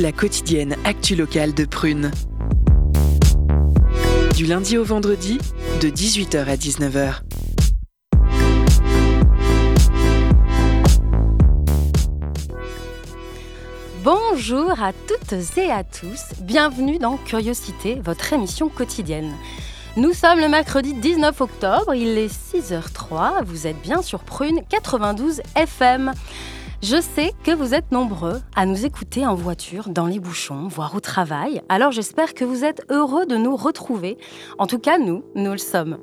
[0.00, 2.10] La quotidienne actu locale de Prune.
[4.34, 5.38] Du lundi au vendredi,
[5.80, 7.20] de 18h à 19h.
[14.02, 19.32] Bonjour à toutes et à tous, bienvenue dans Curiosité, votre émission quotidienne.
[19.96, 25.40] Nous sommes le mercredi 19 octobre, il est 6h03, vous êtes bien sur Prune 92
[25.54, 26.12] FM.
[26.80, 30.94] Je sais que vous êtes nombreux à nous écouter en voiture, dans les bouchons, voire
[30.94, 31.60] au travail.
[31.68, 34.16] Alors j'espère que vous êtes heureux de nous retrouver.
[34.58, 35.98] En tout cas, nous, nous le sommes.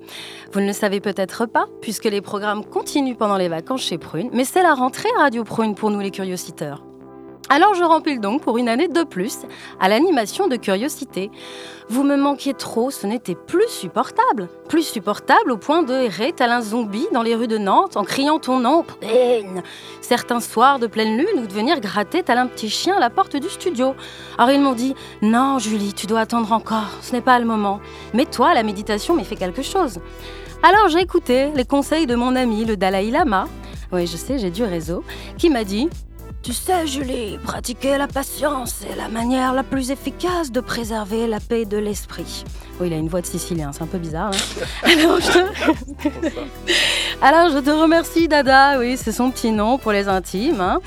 [0.52, 4.30] Vous ne le savez peut-être pas, puisque les programmes continuent pendant les vacances chez Prune,
[4.34, 6.84] mais c'est la rentrée Radio Prune pour nous les curiositeurs.
[7.48, 9.40] Alors je rempile donc pour une année de plus
[9.80, 11.30] à l'animation de curiosité.
[11.90, 14.50] Vous me manquiez trop, ce n'était plus supportable.
[14.68, 18.04] Plus supportable au point de errer tel un zombie dans les rues de Nantes en
[18.04, 19.62] criant ton nom, Prune
[20.02, 23.12] Certains soirs de pleine lune ou de venir gratter tel un petit chien à la
[23.12, 23.94] porte du studio.
[24.40, 27.80] Alors ils m'ont dit Non, Julie, tu dois attendre encore, ce n'est pas le moment.
[28.16, 30.00] Mais toi, la méditation m'est fait quelque chose.
[30.64, 33.46] Alors j'ai écouté les conseils de mon ami, le Dalai Lama.
[33.92, 35.04] Oui, je sais, j'ai du réseau,
[35.38, 35.90] qui m'a dit
[36.46, 41.40] tu sais, Julie, pratiquer la patience est la manière la plus efficace de préserver la
[41.40, 42.44] paix de l'esprit.
[42.80, 44.30] Oui, il a une voix de sicilien, c'est un peu bizarre.
[44.30, 44.62] Hein.
[44.84, 46.30] Alors, je te...
[47.24, 48.78] Alors, je te remercie, Dada.
[48.78, 50.62] Oui, c'est son petit nom pour les intimes.
[50.62, 50.82] Hein.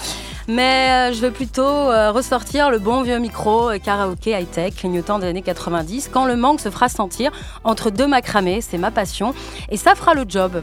[0.47, 5.19] Mais euh, je vais plutôt euh, ressortir le bon vieux micro euh, karaoké high-tech, clignotant
[5.19, 7.33] des années 90, quand le manque se fera sentir
[7.65, 9.35] entre deux macramés, c'est ma passion,
[9.71, 10.63] et ça fera le job.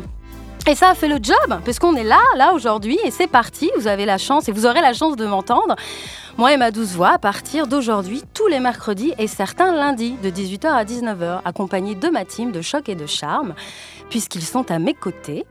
[0.68, 3.70] Et ça a fait le job, parce qu'on est là, là aujourd'hui, et c'est parti.
[3.78, 5.76] Vous avez la chance, et vous aurez la chance de m'entendre.
[6.38, 10.32] Moi et ma douce voix, à partir d'aujourd'hui, tous les mercredis et certains lundis, de
[10.32, 13.54] 18h à 19h, accompagnés de ma team de choc et de charme,
[14.10, 15.46] puisqu'ils sont à mes côtés.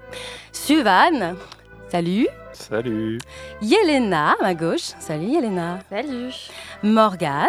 [0.50, 1.36] Suvan,
[1.92, 2.26] salut.
[2.52, 3.18] Salut.
[3.62, 4.94] Yelena, à ma gauche.
[4.98, 5.78] Salut Yelena.
[5.90, 6.34] Salut.
[6.82, 7.48] Morgane.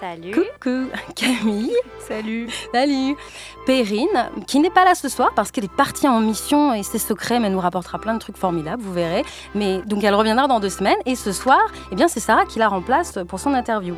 [0.00, 0.32] Salut.
[0.32, 0.90] Coucou.
[1.16, 1.72] Camille.
[2.06, 2.48] Salut.
[2.72, 3.16] Salut.
[3.64, 6.98] Perrine, qui n'est pas là ce soir parce qu'elle est partie en mission et c'est
[6.98, 9.24] secret, mais elle nous rapportera plein de trucs formidables, vous verrez.
[9.54, 11.60] Mais donc elle reviendra dans deux semaines et ce soir,
[11.92, 13.94] eh bien c'est Sarah qui la remplace pour son interview.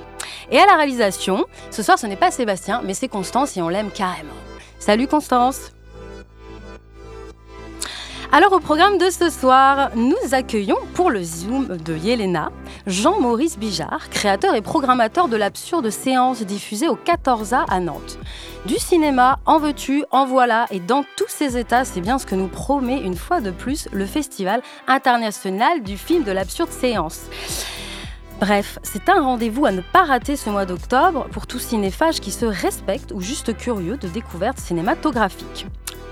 [0.51, 3.69] Et à la réalisation, ce soir ce n'est pas Sébastien, mais c'est Constance et on
[3.69, 4.35] l'aime carrément.
[4.79, 5.73] Salut Constance.
[8.31, 12.53] Alors au programme de ce soir, nous accueillons pour le Zoom de Yelena
[12.87, 18.19] Jean-Maurice Bijard, créateur et programmateur de l'absurde séance diffusée au 14A à Nantes.
[18.67, 22.35] Du cinéma, en veux-tu, en voilà, et dans tous ces états, c'est bien ce que
[22.35, 27.23] nous promet une fois de plus le Festival international du film de l'absurde séance.
[28.41, 32.31] Bref, c'est un rendez-vous à ne pas rater ce mois d'octobre pour tout cinéphage qui
[32.31, 35.67] se respecte ou juste curieux de découvertes cinématographiques.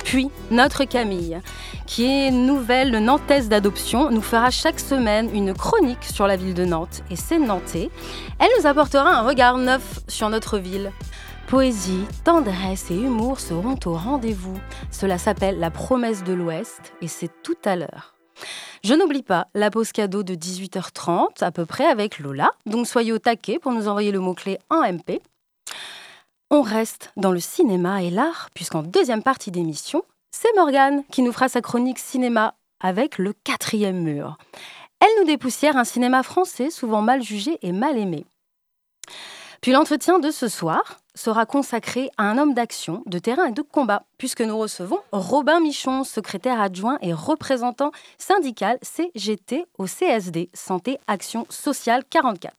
[0.06, 1.40] Puis, notre Camille,
[1.84, 6.64] qui est nouvelle nantaise d'adoption, nous fera chaque semaine une chronique sur la ville de
[6.64, 7.90] Nantes et ses Nantais.
[8.38, 10.92] Elle nous apportera un regard neuf sur notre ville.
[11.48, 14.56] Poésie, tendresse et humour seront au rendez-vous.
[14.92, 18.14] Cela s'appelle La promesse de l'Ouest et c'est tout à l'heure.
[18.84, 23.12] Je n'oublie pas la pause cadeau de 18h30 à peu près avec Lola, donc soyez
[23.12, 25.20] au taquet pour nous envoyer le mot-clé en MP.
[26.50, 31.32] On reste dans le cinéma et l'art, puisqu'en deuxième partie d'émission, c'est Morgane qui nous
[31.32, 34.38] fera sa chronique cinéma avec le quatrième mur.
[35.00, 38.26] Elle nous dépoussière un cinéma français souvent mal jugé et mal aimé.
[39.60, 43.62] Puis l'entretien de ce soir sera consacré à un homme d'action, de terrain et de
[43.62, 50.98] combat, puisque nous recevons Robin Michon, secrétaire adjoint et représentant syndical CGT au CSD, Santé
[51.06, 52.54] Action Sociale 44.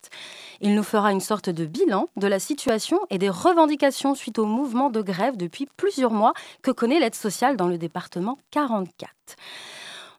[0.62, 4.46] Il nous fera une sorte de bilan de la situation et des revendications suite au
[4.46, 6.34] mouvement de grève depuis plusieurs mois
[6.64, 9.12] que connaît l'aide sociale dans le département 44.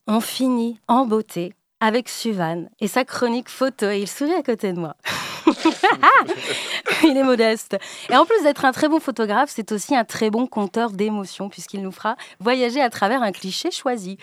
[0.06, 4.72] On finit en beauté avec Suvan et sa chronique photo et il sourit à côté
[4.72, 4.96] de moi.
[7.04, 7.76] il est modeste.
[8.10, 11.48] Et en plus d'être un très bon photographe, c'est aussi un très bon conteur d'émotions
[11.48, 14.18] puisqu'il nous fera voyager à travers un cliché choisi.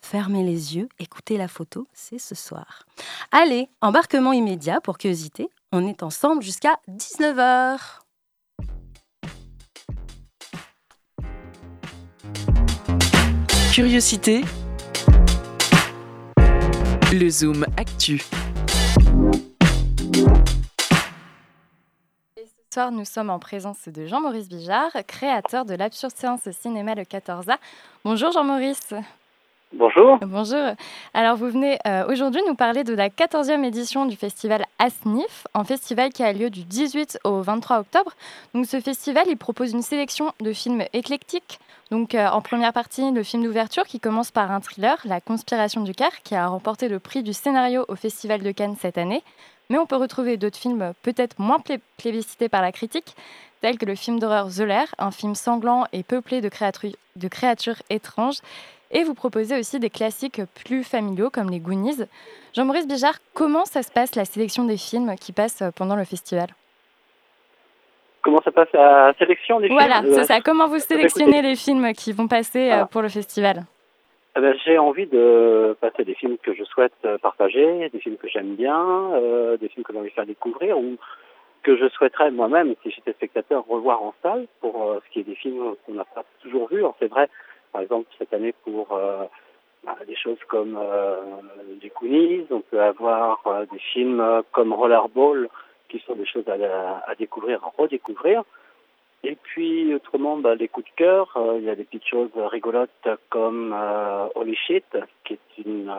[0.00, 2.84] Fermez les yeux, écoutez la photo, c'est ce soir.
[3.32, 5.48] Allez, embarquement immédiat pour curiosité.
[5.72, 7.78] On est ensemble jusqu'à 19h.
[13.72, 14.42] Curiosité.
[17.12, 18.22] Le Zoom Actu.
[22.36, 22.42] Ce
[22.72, 27.56] soir, nous sommes en présence de Jean-Maurice Bijard, créateur de l'Absurde Séance Cinéma le 14A.
[28.04, 28.94] Bonjour Jean-Maurice.
[29.72, 30.18] Bonjour.
[30.22, 30.74] Bonjour.
[31.14, 35.62] Alors, vous venez euh, aujourd'hui nous parler de la 14e édition du festival ASNIF, un
[35.62, 38.12] festival qui a lieu du 18 au 23 octobre.
[38.52, 41.60] Donc, ce festival, il propose une sélection de films éclectiques.
[41.92, 45.82] Donc, euh, en première partie, le film d'ouverture qui commence par un thriller, La Conspiration
[45.82, 49.22] du Caire, qui a remporté le prix du scénario au Festival de Cannes cette année.
[49.68, 51.58] Mais on peut retrouver d'autres films peut-être moins
[51.96, 53.14] plébiscités par la critique,
[53.60, 54.64] tels que le film d'horreur The
[54.98, 58.40] un film sanglant et peuplé de créatures étranges
[58.90, 62.04] et vous proposez aussi des classiques plus familiaux comme les Goonies.
[62.54, 66.48] Jean-Maurice Bijard, comment ça se passe la sélection des films qui passent pendant le festival?
[68.22, 69.78] Comment ça passe la sélection des films?
[69.78, 70.40] Voilà, c'est ça.
[70.40, 73.62] Comment vous sélectionnez les films qui vont passer euh, pour le festival?
[74.36, 78.16] Eh ben, J'ai envie de passer des films que je souhaite euh, partager, des films
[78.16, 78.84] que j'aime bien,
[79.14, 80.96] euh, des films que j'ai envie de faire découvrir ou
[81.62, 85.34] que je souhaiterais moi-même, si j'étais spectateur, revoir en salle pour ce qui est des
[85.34, 86.82] films qu'on n'a pas toujours vus.
[86.98, 87.28] C'est vrai,
[87.72, 89.24] par exemple, cette année, pour euh,
[89.84, 91.16] bah, des choses comme euh,
[91.80, 95.48] des Goonies, on peut avoir euh, des films comme Rollerball,
[95.88, 98.44] qui sont des choses à, découvrir, à redécouvrir.
[99.22, 103.08] Et puis, autrement, bah, les coups de cœur, il y a des petites choses rigolotes
[103.28, 103.76] comme
[104.34, 105.92] Holy Shit, qui est une,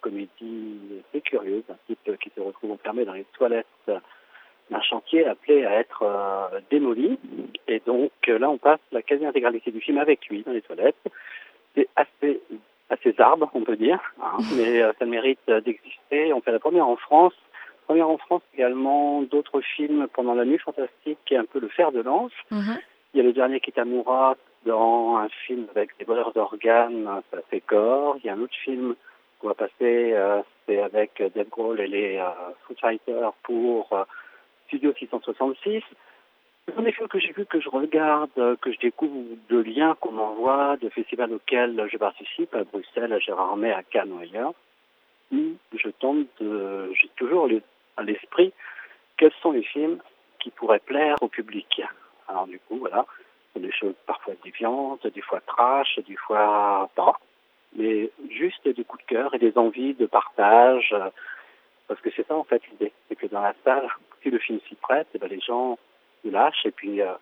[0.00, 3.66] comédie assez curieuse, un type qui se retrouve enfermé dans les toilettes
[4.72, 7.18] un chantier appelé à être euh, démoli.
[7.68, 10.96] Et donc euh, là, on passe la quasi-intégralité du film avec lui dans les toilettes.
[11.74, 12.40] C'est assez,
[12.88, 16.32] assez arbre, on peut dire, hein, mais euh, ça mérite d'exister.
[16.32, 17.34] On fait la première en France.
[17.86, 21.68] Première en France également d'autres films pendant la nuit fantastique, qui est un peu le
[21.68, 22.32] fer de lance.
[22.50, 22.78] Mhm.
[23.12, 27.60] Il y a le dernier Kitamura dans un film avec des voleurs d'organes, ça fait
[27.60, 28.16] corps.
[28.18, 28.94] Il y a un autre film
[29.38, 30.16] qu'on va passer,
[30.66, 32.30] c'est avec Dave Grohl et les euh,
[32.66, 33.90] Food Fighters pour
[34.66, 35.82] Studio 666.
[36.66, 38.30] Ce sont des films que j'ai vus, que je regarde,
[38.60, 43.18] que je découvre de liens qu'on m'envoie, de festivals auxquels je participe, à Bruxelles, à
[43.18, 44.54] Gérardmer, à Cannes ou ailleurs,
[45.32, 47.48] je tente de, j'ai toujours
[47.96, 48.52] à l'esprit
[49.16, 49.98] quels sont les films
[50.40, 51.82] qui pourraient plaire au public.
[52.28, 53.06] Alors du coup, voilà,
[53.52, 57.18] c'est des choses parfois déviantes, des fois trash, des fois pas,
[57.76, 60.94] mais juste des coups de cœur et des envies de partage,
[61.86, 63.88] parce que c'est ça en fait l'idée, c'est que dans la salle,
[64.24, 65.78] si le film s'y prête, eh ben, les gens
[66.24, 67.12] lâchent et puis euh,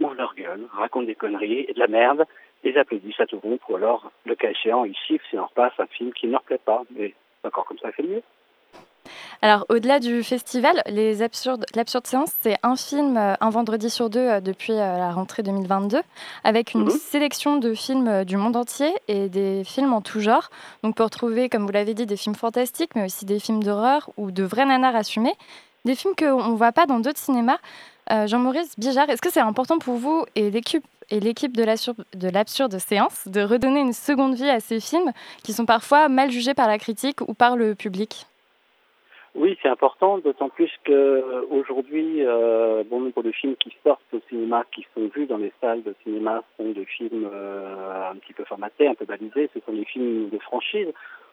[0.00, 2.24] ouvrent leur gueule, racontent des conneries et de la merde,
[2.64, 5.74] les applaudissent à tout groupe, ou alors, le cas échéant, ils sifflent si on repasse
[5.78, 6.82] un film qui ne leur plaît pas.
[6.96, 7.14] Mais
[7.44, 8.22] encore comme ça, c'est mieux.
[9.40, 14.10] Alors, au-delà du festival, les absurdes, l'absurde séance, c'est un film euh, un vendredi sur
[14.10, 16.00] deux euh, depuis la rentrée 2022,
[16.42, 16.90] avec une mhm.
[16.90, 20.50] sélection de films du monde entier et des films en tout genre.
[20.82, 24.10] Donc, pour trouver, comme vous l'avez dit, des films fantastiques, mais aussi des films d'horreur
[24.16, 25.34] ou de vrais nanars assumés
[25.88, 27.58] des films qu'on ne voit pas dans d'autres cinémas.
[28.12, 31.64] Euh, Jean-Maurice Bijard, est-ce que c'est important pour vous et l'équipe et l'équipe de
[32.30, 35.12] l'absurde séance de redonner une seconde vie à ces films
[35.42, 38.26] qui sont parfois mal jugés par la critique ou par le public?
[39.34, 44.64] Oui, c'est important, d'autant plus qu'aujourd'hui, euh, bon nombre de films qui sortent au cinéma,
[44.74, 48.44] qui sont vus dans les salles de cinéma, sont des films euh, un petit peu
[48.44, 49.48] formatés, un peu balisés.
[49.54, 50.88] Ce sont des films de franchise.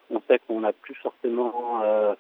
[0.10, 2.14] On sait qu'on n'a plus forcément euh,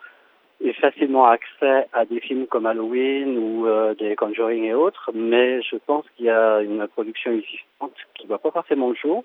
[0.61, 5.61] et facilement accès à des films comme Halloween ou euh, des Conjuring et autres, mais
[5.61, 9.23] je pense qu'il y a une production existante qui ne voit pas forcément le jour,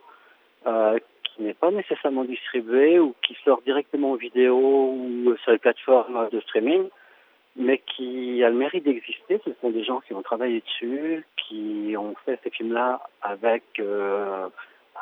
[0.67, 5.59] euh, qui n'est pas nécessairement distribuée ou qui sort directement en vidéo ou sur les
[5.59, 6.89] plateformes de streaming,
[7.57, 9.41] mais qui a le mérite d'exister.
[9.45, 14.49] Ce sont des gens qui ont travaillé dessus, qui ont fait ces films-là avec euh,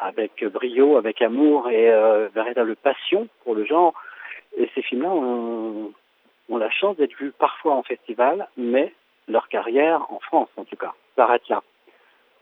[0.00, 3.94] avec brio, avec amour et euh, véritable passion pour le genre.
[4.56, 5.92] Et ces films-là ont,
[6.48, 8.92] ont la chance d'être vus parfois en festival, mais
[9.28, 11.62] leur carrière, en France en tout cas, s'arrête là.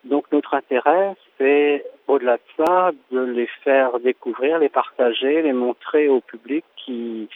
[0.05, 6.09] Donc notre intérêt, c'est au-delà de ça, de les faire découvrir, les partager, les montrer
[6.09, 7.29] au public qui,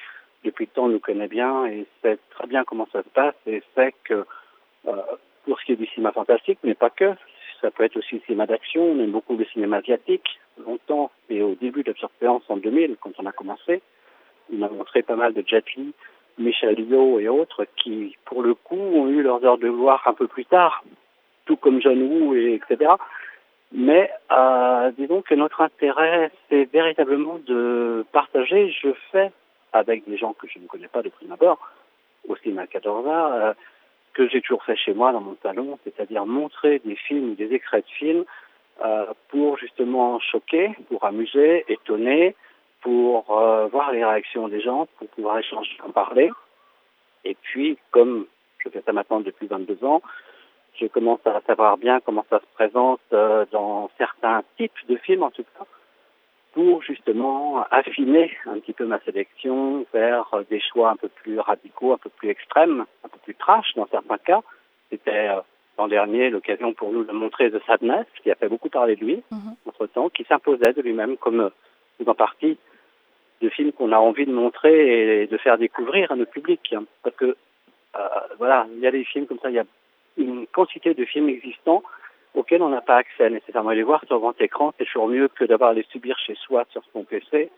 [0.44, 3.62] depuis le temps, nous connaît bien et sait très bien comment ça se passe et
[3.74, 4.24] sait que
[4.86, 5.02] euh,
[5.44, 7.14] pour ce qui est du cinéma fantastique, mais pas que,
[7.60, 10.38] ça peut être aussi le cinéma d'action, on aime beaucoup le cinéma asiatique.
[10.64, 13.82] Longtemps, et au début de la en 2000, quand on a commencé,
[14.52, 15.64] on a montré pas mal de Jet
[16.40, 20.14] Michel Yeoh et autres, qui, pour le coup, ont eu leurs heures de gloire un
[20.14, 20.82] peu plus tard,
[21.47, 22.92] tout comme John et etc.
[23.73, 28.75] Mais euh, disons que notre intérêt, c'est véritablement de partager.
[28.82, 29.30] Je fais
[29.73, 31.59] avec des gens que je ne connais pas de prime abord,
[32.28, 33.54] au cinéma 14 euh,
[34.14, 37.85] que j'ai toujours fait chez moi dans mon salon, c'est-à-dire montrer des films, des extraits
[37.85, 38.25] de films,
[38.85, 42.35] euh, pour justement choquer, pour amuser, étonner,
[42.80, 46.30] pour euh, voir les réactions des gens, pour pouvoir échanger, en parler.
[47.25, 48.26] Et puis, comme
[48.58, 50.02] je fais ça maintenant depuis 22 ans,
[50.80, 55.22] je commence à savoir bien comment ça se présente euh, dans certains types de films,
[55.22, 55.64] en tout cas.
[56.52, 61.92] pour justement affiner un petit peu ma sélection vers des choix un peu plus radicaux,
[61.92, 64.40] un peu plus extrêmes, un peu plus trash dans certains cas.
[64.90, 65.40] C'était euh,
[65.78, 69.04] l'an dernier l'occasion pour nous de montrer The Sadness, qui a fait beaucoup parler de
[69.04, 69.54] lui mhm.
[69.66, 71.50] entre-temps, qui s'imposait de lui-même comme euh,
[72.06, 72.58] en partie
[73.40, 76.75] de films qu'on a envie de montrer et de faire découvrir à notre public.
[77.02, 77.25] Parce que,
[77.97, 79.64] euh, voilà, il y a des films comme ça, il y a
[80.16, 81.82] une quantité de films existants
[82.35, 83.70] auxquels on n'a pas accès nécessairement.
[83.70, 86.82] Les voir sur grand écran, c'est toujours mieux que d'avoir les subir chez soi sur
[86.92, 87.50] son PC,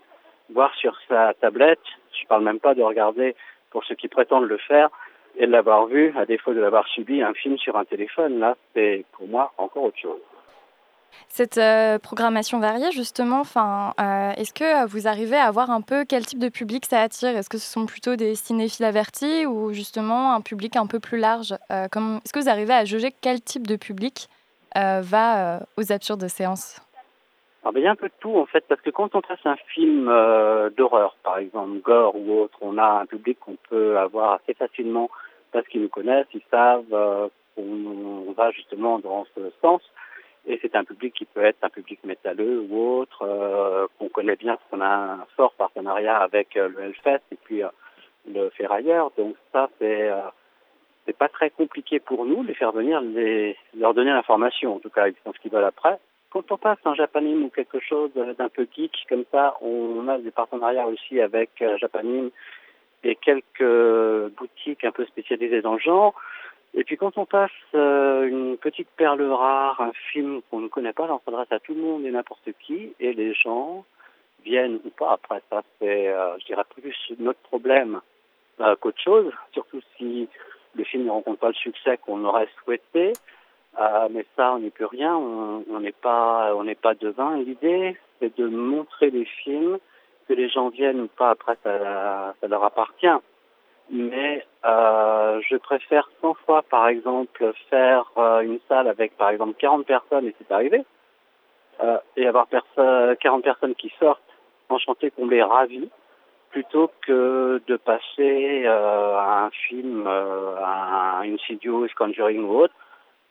[0.50, 1.80] voir sur sa tablette.
[2.12, 3.34] Je parle même pas de regarder,
[3.70, 4.88] pour ceux qui prétendent le faire,
[5.36, 8.38] et de l'avoir vu, à défaut de l'avoir subi, un film sur un téléphone.
[8.38, 10.20] Là, c'est pour moi encore autre chose.
[11.28, 16.26] Cette euh, programmation variée, justement, euh, est-ce que vous arrivez à voir un peu quel
[16.26, 17.30] type de public ça attire?
[17.30, 21.18] Est-ce que ce sont plutôt des cinéphiles avertis ou justement un public un peu plus
[21.18, 21.52] large?
[21.70, 24.28] Euh, Est-ce que vous arrivez à juger quel type de public
[24.74, 26.80] va aux absurdes séances?
[27.64, 29.20] Ah ben, il y a un peu de tout en fait, parce que quand on
[29.20, 30.06] passe un film
[30.76, 35.10] d'horreur, par exemple, gore ou autre, on a un public qu'on peut avoir assez facilement
[35.52, 39.82] parce qu'ils nous connaissent, ils savent qu'on va justement dans ce sens.
[40.46, 44.36] Et c'est un public qui peut être un public métalleux ou autre, euh, qu'on connaît
[44.36, 47.68] bien parce qu'on a un fort partenariat avec euh, le Hellfest et puis euh,
[48.26, 49.12] le Ferrailleur.
[49.16, 50.10] Donc ça, c'est
[51.06, 54.90] c'est pas très compliqué pour nous de faire venir, les, leur donner l'information, en tout
[54.90, 55.98] cas, ils font ce qu'ils veulent après.
[56.30, 60.18] Quand on passe un Japanim ou quelque chose d'un peu geek, comme ça, on a
[60.18, 62.30] des partenariats aussi avec Japanim
[63.02, 66.14] et quelques boutiques un peu spécialisées dans le genre.
[66.74, 70.94] Et puis quand on passe euh, une petite perle rare, un film qu'on ne connaît
[70.94, 73.84] pas, on s'adresse à tout le monde et n'importe qui, et les gens
[74.44, 75.12] viennent ou pas.
[75.12, 78.00] Après ça, c'est, euh, je dirais, plus notre problème
[78.60, 80.28] euh, qu'autre chose, surtout si
[80.74, 83.12] le film ne rencontre pas le succès qu'on aurait souhaité.
[84.10, 87.36] mais ça, on n'est plus rien, on n'est pas, on n'est pas devin.
[87.36, 89.78] L'idée, c'est de montrer les films,
[90.26, 91.30] que les gens viennent ou pas.
[91.30, 93.18] Après, ça, ça leur appartient
[93.90, 99.54] mais euh, je préfère 100 fois, par exemple, faire euh, une salle avec, par exemple,
[99.58, 100.84] 40 personnes, et c'est arrivé,
[101.82, 104.22] euh, et avoir 40 personnes qui sortent
[104.68, 105.90] enchantées, comblées, ravies,
[106.50, 112.74] plutôt que de passer à un film, à un Insidious, Conjuring ou autre,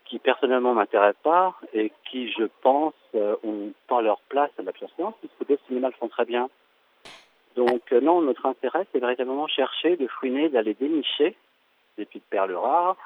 [0.05, 5.13] qui personnellement m'intéresse pas et qui, je pense, ont pas leur place à la séance,
[5.19, 6.49] puisque d'autres cinémas le font très bien.
[7.55, 11.35] Donc euh, non, notre intérêt, c'est véritablement chercher, de fouiner, d'aller dénicher
[11.97, 12.97] des petites perles rares,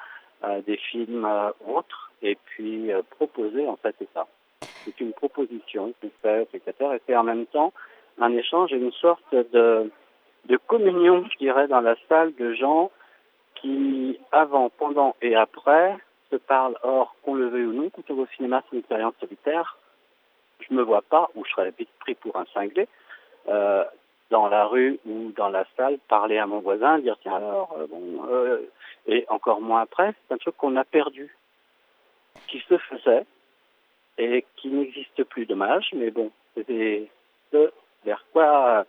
[0.44, 4.26] euh, des films euh, autres, et puis proposer, en fait, c'est ça.
[4.84, 6.72] C'est une proposition qu'on fait etc.
[6.94, 7.72] et c'est en même temps
[8.18, 9.90] un échange et une sorte de,
[10.46, 12.90] de communion, je dirais, dans la salle de gens
[13.56, 15.96] qui, avant, pendant et après,
[16.30, 16.76] se parlent.
[16.82, 19.76] Or, qu'on le veuille ou non, quand on va au cinéma, c'est une expérience solitaire.
[20.60, 22.88] Je me vois pas, ou je serais vite pris pour un cinglé,
[23.48, 23.84] euh,
[24.30, 27.86] dans la rue ou dans la salle, parler à mon voisin, dire tiens alors, euh,
[27.86, 28.58] bon, euh,
[29.06, 31.36] et encore moins après, c'est un truc qu'on a perdu,
[32.48, 33.24] qui se faisait
[34.18, 37.08] et qui n'existe plus, dommage, mais bon, c'est
[37.52, 37.70] ce
[38.04, 38.84] vers quoi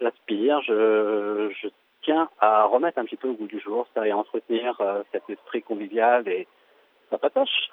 [0.00, 1.68] j'aspire, je, je
[2.02, 5.62] tiens à remettre un petit peu au goût du jour, c'est-à-dire entretenir euh, cet esprit
[5.62, 6.46] convivial et
[7.10, 7.70] ça patoche.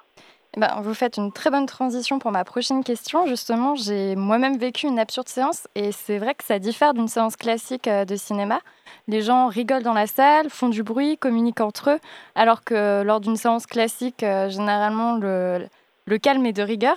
[0.56, 3.28] Eh ben, vous faites une très bonne transition pour ma prochaine question.
[3.28, 7.36] Justement, j'ai moi-même vécu une absurde séance et c'est vrai que ça diffère d'une séance
[7.36, 8.62] classique euh, de cinéma.
[9.10, 12.00] Les gens rigolent dans la salle, font du bruit, communiquent entre eux,
[12.36, 15.68] alors que lors d'une séance classique, euh, généralement, le,
[16.06, 16.96] le, calme est de rigueur.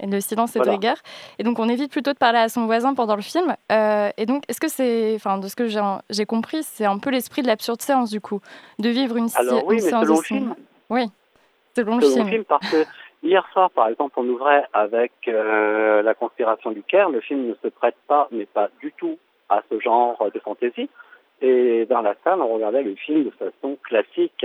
[0.00, 0.96] Et le silence est de rigueur.
[1.38, 3.56] Et donc, on évite plutôt de parler à son voisin pendant le film.
[3.72, 5.66] Euh, et donc, est-ce que c'est, enfin, de ce que
[6.10, 8.40] j'ai compris, c'est un peu l'esprit de l'absurde séance, du coup,
[8.78, 10.54] de vivre une, Alors, oui, séance de cinéma.
[10.90, 11.10] Oui.
[11.84, 12.44] Selon le film.
[12.44, 12.84] Parce que
[13.22, 17.10] hier soir, par exemple, on ouvrait avec euh, La conspiration du Caire.
[17.10, 19.18] Le film ne se prête pas, mais pas du tout,
[19.48, 20.88] à ce genre de fantaisie.
[21.40, 24.44] Et dans la salle, on regardait le film de façon classique,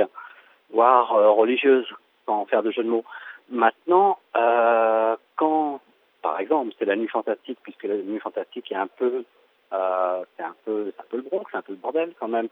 [0.72, 1.88] voire euh, religieuse,
[2.26, 3.06] sans faire de jeu de mots.
[3.50, 5.82] Maintenant, euh, quand,
[6.22, 9.26] par exemple, c'est la nuit fantastique, puisque la nuit fantastique est un peu,
[9.74, 12.48] euh, c'est un peu, le Bronx, c'est un peu le bordel quand même.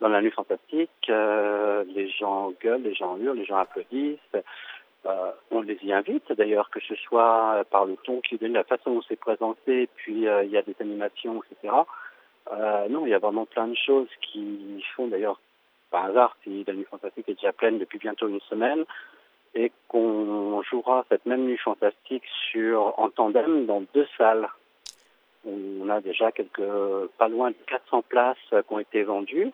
[0.00, 4.18] Dans la nuit fantastique, euh, les gens gueulent, les gens hurlent, les gens applaudissent.
[5.06, 8.64] Euh, on les y invite d'ailleurs, que ce soit par le ton qui donne, la
[8.64, 11.74] façon dont c'est présenté, puis il y a des animations, etc.
[12.90, 15.40] Non, il y a vraiment plein de choses qui font d'ailleurs,
[15.90, 18.84] par hasard, si la nuit fantastique est déjà pleine depuis bientôt une semaine,
[19.54, 24.48] et qu'on jouera cette même nuit fantastique sur en tandem dans deux salles.
[25.46, 26.62] On a déjà quelques,
[27.18, 29.52] pas loin de 400 places qui ont été vendues.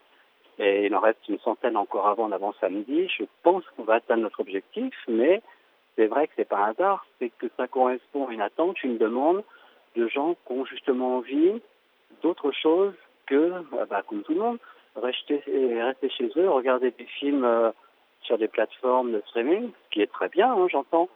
[0.58, 3.08] Et il en reste une centaine encore avant d'avant samedi.
[3.08, 5.42] Je pense qu'on va atteindre notre objectif, mais
[5.96, 8.98] c'est vrai que c'est pas un hasard, c'est que ça correspond à une attente, une
[8.98, 9.42] demande
[9.96, 11.60] de gens qui ont justement envie
[12.22, 12.94] d'autre chose
[13.26, 13.52] que,
[13.88, 14.58] bah, comme tout le monde,
[14.96, 17.72] rester, rester chez eux, regarder des films
[18.22, 21.08] sur des plateformes de streaming, ce qui est très bien, hein, j'entends.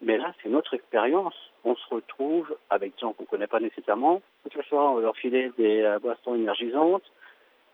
[0.00, 1.34] Mais là, c'est notre expérience.
[1.64, 4.22] On se retrouve avec des gens qu'on ne connaît pas nécessairement.
[4.48, 7.02] Toute soir, on va leur filer des euh, boissons énergisantes.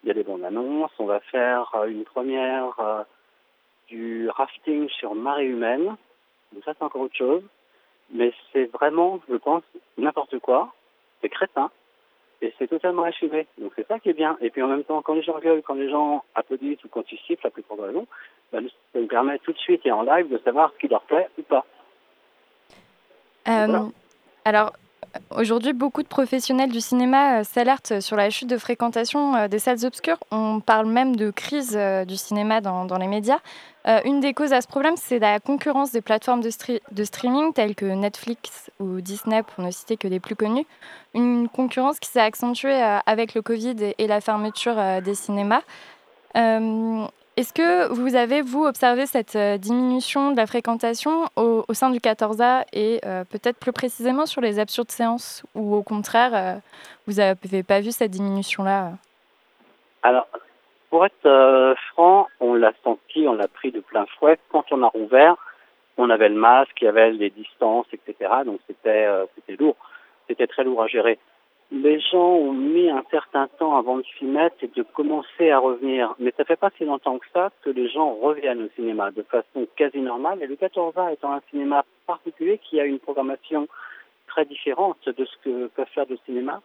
[0.03, 0.91] Il y a des bonnes annonces.
[0.99, 3.03] On va faire euh, une première euh,
[3.89, 5.97] du rafting sur marée humaine.
[6.53, 7.43] Donc ça, c'est encore autre chose.
[8.11, 9.63] Mais c'est vraiment, je pense,
[9.99, 10.73] n'importe quoi.
[11.21, 11.71] C'est crétin.
[12.41, 13.47] Et c'est totalement assumé.
[13.59, 14.37] Donc c'est ça qui est bien.
[14.41, 17.11] Et puis en même temps, quand les gens gueulent, quand les gens applaudissent ou quand
[17.13, 18.07] ils sifflent, la plupart de raison,
[18.53, 18.59] bah,
[18.93, 21.29] ça nous permet tout de suite et en live de savoir ce qui leur plaît
[21.39, 21.65] ou pas.
[23.49, 23.89] Euh,
[24.45, 24.73] alors,
[25.31, 29.61] Aujourd'hui, beaucoup de professionnels du cinéma euh, s'alertent sur la chute de fréquentation euh, des
[29.61, 30.19] salles obscures.
[30.33, 33.39] On parle même de crise du cinéma dans, les médias.
[34.05, 37.85] une des causes à ce problème, c'est la concurrence des plateformes de, streaming telles que
[37.85, 40.67] Netflix ou Disney, pour ne citer que les plus connus.
[41.15, 45.63] Une concurrence qui s'est accentuée avec le Covid et, la fermeture des cinémas.
[47.37, 51.99] Est-ce que vous avez, vous, observé cette euh, diminution de la fréquentation au, sein du
[51.99, 56.55] 14A et euh, peut-être plus précisément sur les absurdes séances ou au contraire, euh,
[57.09, 58.93] vous n'avez pas vu cette diminution-là
[60.05, 60.29] Alors,
[60.91, 64.39] pour être franc, on l'a senti, on l'a pris de plein fouet.
[64.51, 65.35] Quand on a rouvert,
[65.97, 68.31] on avait le masque, il y avait les distances, etc.
[68.47, 69.75] Donc c'était c'était lourd,
[70.29, 71.19] c'était très lourd à gérer
[71.75, 75.59] les gens ont mis un certain temps avant de s'y mettre et de commencer à
[75.59, 76.15] revenir.
[76.21, 79.23] Mais ça fait pas si longtemps que ça que les gens reviennent au cinéma de
[79.23, 80.41] façon quasi normale.
[80.43, 83.67] Et le 14A étant un cinéma particulier qui a une programmation
[84.29, 86.63] très différente de ce que peut faire le cinéma,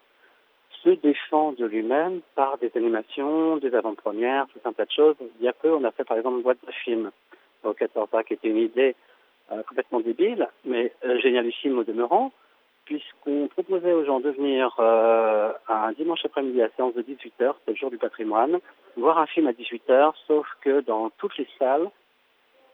[0.83, 5.15] se défend de lui-même par des animations, des avant-premières, tout un tas de choses.
[5.39, 7.09] Il y a peu, on a fait par exemple une boîte de film
[7.63, 8.95] au 14A qui était une idée
[9.51, 12.31] euh, complètement débile, mais euh, génialissime au demeurant
[12.89, 17.53] puisqu'on proposait aux gens de venir euh, un dimanche après-midi à la séance de 18h,
[17.63, 18.57] c'est le jour du patrimoine,
[18.97, 21.87] voir un film à 18h, sauf que dans toutes les salles,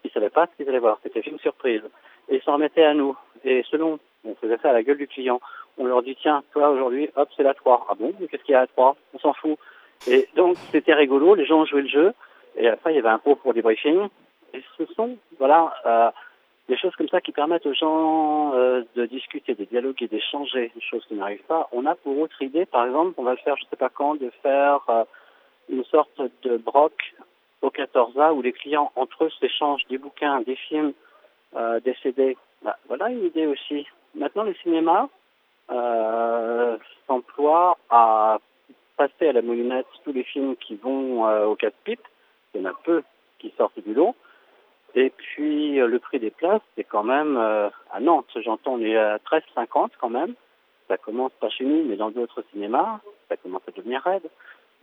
[0.06, 1.82] ils ne savaient pas ce qu'ils allaient voir, c'était film surprise.
[2.30, 3.14] Et ils s'en remettaient à nous.
[3.44, 5.42] Et selon, on faisait ça à la gueule du client,
[5.78, 7.88] on leur dit, tiens, toi aujourd'hui, hop, c'est la 3.
[7.90, 9.60] Ah bon, mais qu'est-ce qu'il y a à 3 On s'en fout.
[10.08, 12.14] Et donc, c'était rigolo, les gens joué le jeu,
[12.56, 14.08] et après, il y avait un pot pour des briefings.
[14.54, 16.10] Et ce sont, voilà, euh,
[16.68, 20.82] des choses comme ça qui permettent aux gens euh, de discuter, de dialoguer, d'échanger, des
[20.82, 21.70] choses qui n'arrivent pas.
[21.72, 23.90] On a pour autre idée, par exemple, on va le faire, je ne sais pas
[23.90, 25.04] quand, de faire euh,
[25.70, 27.14] une sorte de broc
[27.62, 30.94] au 14A où les clients entre eux s'échangent des bouquins, des films,
[31.56, 32.36] euh, des CD.
[32.64, 33.86] Bah, voilà une idée aussi.
[34.16, 35.08] Maintenant, les cinémas
[35.72, 38.40] euh, s'emploient à
[38.98, 42.02] passer à la moulinette tous les films qui vont au 4 pipe.
[42.54, 43.04] Il y en a peu
[43.40, 44.16] qui sortent du lot.
[44.96, 48.82] Et puis euh, le prix des places, c'est quand même euh, à Nantes, j'entends, on
[48.82, 50.34] est à 13,50 quand même.
[50.88, 54.30] Ça commence pas chez nous, mais dans d'autres cinémas, ça commence à devenir raide.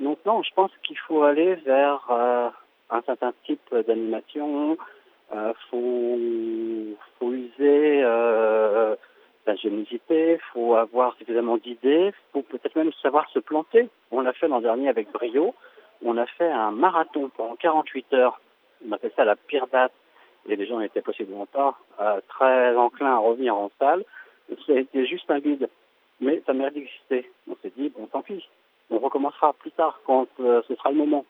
[0.01, 2.49] Donc non, je pense qu'il faut aller vers euh,
[2.91, 4.77] un certain type d'animation.
[5.35, 6.19] Euh, faut,
[7.19, 8.95] faut user euh,
[9.47, 13.89] l'ingéniosité, faut avoir suffisamment d'idées, faut peut-être même savoir se planter.
[14.11, 15.55] On l'a fait l'an dernier avec brio.
[16.05, 18.41] On a fait un marathon pendant 48 heures.
[18.87, 19.93] On a fait ça la pire date
[20.49, 24.05] et les gens n'étaient possiblement pas euh, très enclins à revenir en salle.
[24.67, 25.69] C'était juste un guide,
[26.21, 27.31] mais ça mérite d'exister.
[27.49, 28.47] On s'est dit, bon, tant pis,
[28.91, 31.25] on recommencera plus tard quand euh, ce sera le moment.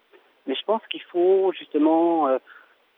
[0.47, 2.39] Mais je pense qu'il faut justement, euh,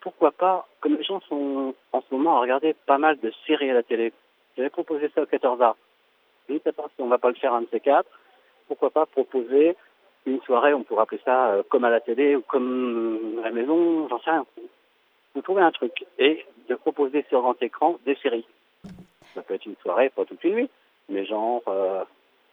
[0.00, 3.70] pourquoi pas, comme les gens sont en ce moment à regarder pas mal de séries
[3.70, 4.12] à la télé,
[4.56, 5.74] j'avais proposé ça au 14A.
[6.48, 8.08] Je ne sais pas si on va pas le faire un de ces quatre.
[8.68, 9.76] Pourquoi pas proposer
[10.26, 14.08] une soirée, on pourrait appeler ça comme à la télé ou comme à la maison,
[14.08, 14.46] j'en sais rien
[15.34, 18.46] de trouver un truc et de proposer sur grand écran des séries.
[19.34, 20.70] Ça peut être une soirée, pas toute une nuit,
[21.08, 22.04] mais genre, euh,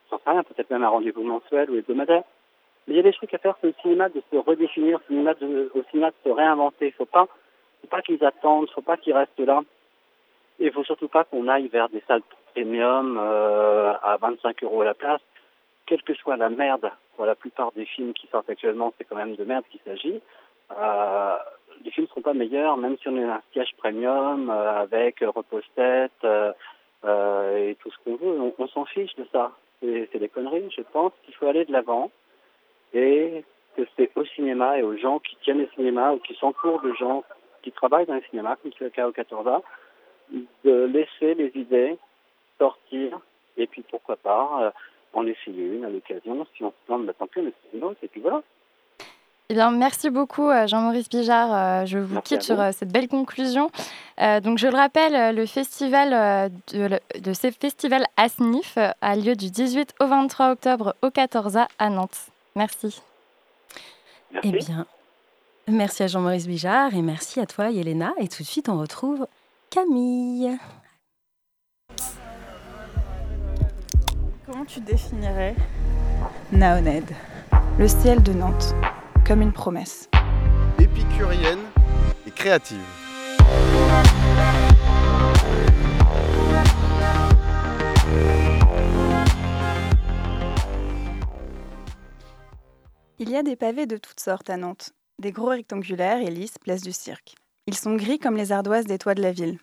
[0.09, 2.23] sais rien, peut-être même un rendez-vous mensuel ou hebdomadaire.
[2.87, 5.01] Mais il y a des trucs à faire sur le cinéma, de se redéfinir, au
[5.07, 6.87] cinéma de, au cinéma de se réinventer.
[6.87, 7.27] Il faut pas,
[7.81, 9.61] faut pas qu'ils attendent, faut pas qu'ils restent là.
[10.59, 14.81] Et il faut surtout pas qu'on aille vers des salles premium euh, à 25 euros
[14.81, 15.21] à la place.
[15.85, 19.15] Quelle que soit la merde, pour la plupart des films qui sortent actuellement, c'est quand
[19.15, 20.21] même de merde qu'il s'agit.
[20.71, 21.37] Euh,
[21.83, 25.19] les films ne seront pas meilleurs, même si on est un siège premium euh, avec
[25.21, 26.51] repose-tête euh,
[27.05, 28.53] euh, et tout ce qu'on veut.
[28.57, 29.51] On, s'en fiche de ça.
[29.81, 30.69] C'est des conneries.
[30.75, 32.11] Je pense qu'il faut aller de l'avant
[32.93, 33.43] et
[33.75, 36.93] que c'est au cinéma et aux gens qui tiennent le cinéma ou qui s'entourent de
[36.93, 37.23] gens
[37.63, 39.61] qui travaillent dans le cinéma, comme c'est le cas au 14A,
[40.63, 41.97] de laisser les idées
[42.59, 43.19] sortir
[43.57, 44.71] et puis pourquoi pas
[45.13, 46.45] en essayer une à l'occasion.
[46.55, 48.43] Si on se plante, bah, tant pis, on essaie une autre et puis voilà.
[49.49, 51.49] Eh bien, merci beaucoup, euh, Jean-Maurice Bijard.
[51.53, 53.69] Euh, je vous quitte sur euh, cette belle conclusion.
[54.43, 60.07] donc, je le rappelle, le festival de, ce festival ASNIF a lieu du 18 au
[60.07, 62.27] 23 octobre au 14A à Nantes.
[62.55, 63.01] Merci.
[64.31, 64.47] merci.
[64.47, 64.85] Eh bien,
[65.67, 68.13] merci à Jean-Maurice Bijard et merci à toi, Yelena.
[68.19, 69.27] Et tout de suite, on retrouve
[69.69, 70.57] Camille.
[74.45, 75.55] Comment tu définirais
[76.51, 77.09] Naoned,
[77.79, 78.75] le ciel de Nantes?
[79.25, 80.09] Comme une promesse.
[80.79, 81.59] Épicurienne
[82.27, 82.79] et créative.
[93.19, 96.57] Il y a des pavés de toutes sortes à Nantes, des gros rectangulaires et lisses
[96.57, 97.35] place du cirque.
[97.67, 99.59] Ils sont gris comme les ardoises des toits de la ville.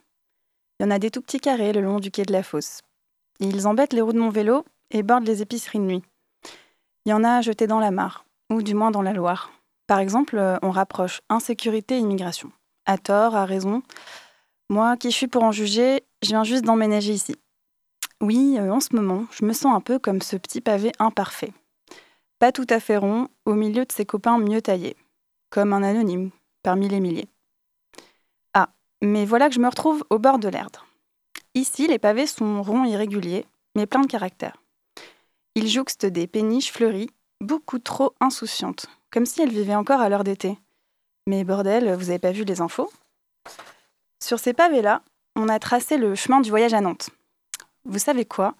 [0.79, 2.83] Il y en a des tout petits carrés le long du quai de la Fosse.
[3.40, 6.03] Ils embêtent les roues de mon vélo et bordent les épiceries de nuit.
[7.05, 9.50] Il y en a jetés dans la mare, ou du moins dans la Loire.
[9.87, 12.52] Par exemple, euh, on rapproche insécurité et immigration.
[12.87, 13.82] À tort, à raison.
[14.70, 17.37] Moi, qui suis pour en juger, je viens juste d'emménager ici.
[18.20, 21.52] Oui, euh, en ce moment, je me sens un peu comme ce petit pavé imparfait.
[22.38, 24.96] Pas tout à fait rond, au milieu de ses copains mieux taillés.
[25.50, 26.30] Comme un anonyme,
[26.62, 27.28] parmi les milliers.
[28.54, 28.68] Ah,
[29.02, 30.87] mais voilà que je me retrouve au bord de l'Erdre.
[31.54, 34.62] Ici, les pavés sont ronds irréguliers, mais pleins de caractère.
[35.54, 40.24] Ils jouxtent des péniches fleuries, beaucoup trop insouciantes, comme si elles vivaient encore à l'heure
[40.24, 40.59] d'été.
[41.27, 42.90] Mais bordel, vous avez pas vu les infos?
[44.22, 45.03] Sur ces pavés-là,
[45.37, 47.11] on a tracé le chemin du voyage à Nantes.
[47.85, 48.55] Vous savez quoi?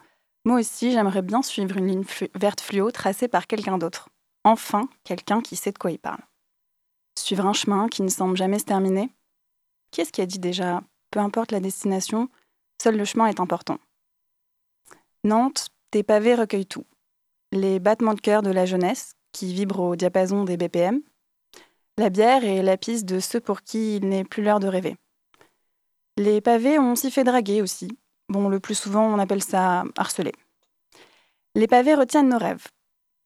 [0.45, 4.09] Moi aussi, j'aimerais bien suivre une ligne verte fluo tracée par quelqu'un d'autre.
[4.45, 6.23] Enfin, quelqu'un qui sait de quoi il parle.
[7.19, 9.13] Suivre un chemin qui ne semble jamais se terminer?
[9.91, 10.83] Qui est-ce qui a dit déjà?
[11.11, 12.29] Peu importe la destination,
[12.81, 13.79] seul le chemin est important.
[15.25, 16.85] Nantes, tes pavés recueillent tout.
[17.53, 21.01] Les battements de cœur de la jeunesse, qui vibre au diapason des BPM,
[21.97, 24.97] la bière est la piste de ceux pour qui il n'est plus l'heure de rêver.
[26.19, 27.89] Les pavés ont s'y fait draguer aussi.
[28.29, 30.33] Bon, le plus souvent, on appelle ça harceler.
[31.55, 32.67] Les pavés retiennent nos rêves.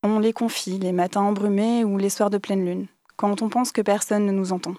[0.05, 3.73] On les confie les matins embrumés ou les soirs de pleine lune, quand on pense
[3.73, 4.75] que personne ne nous entend.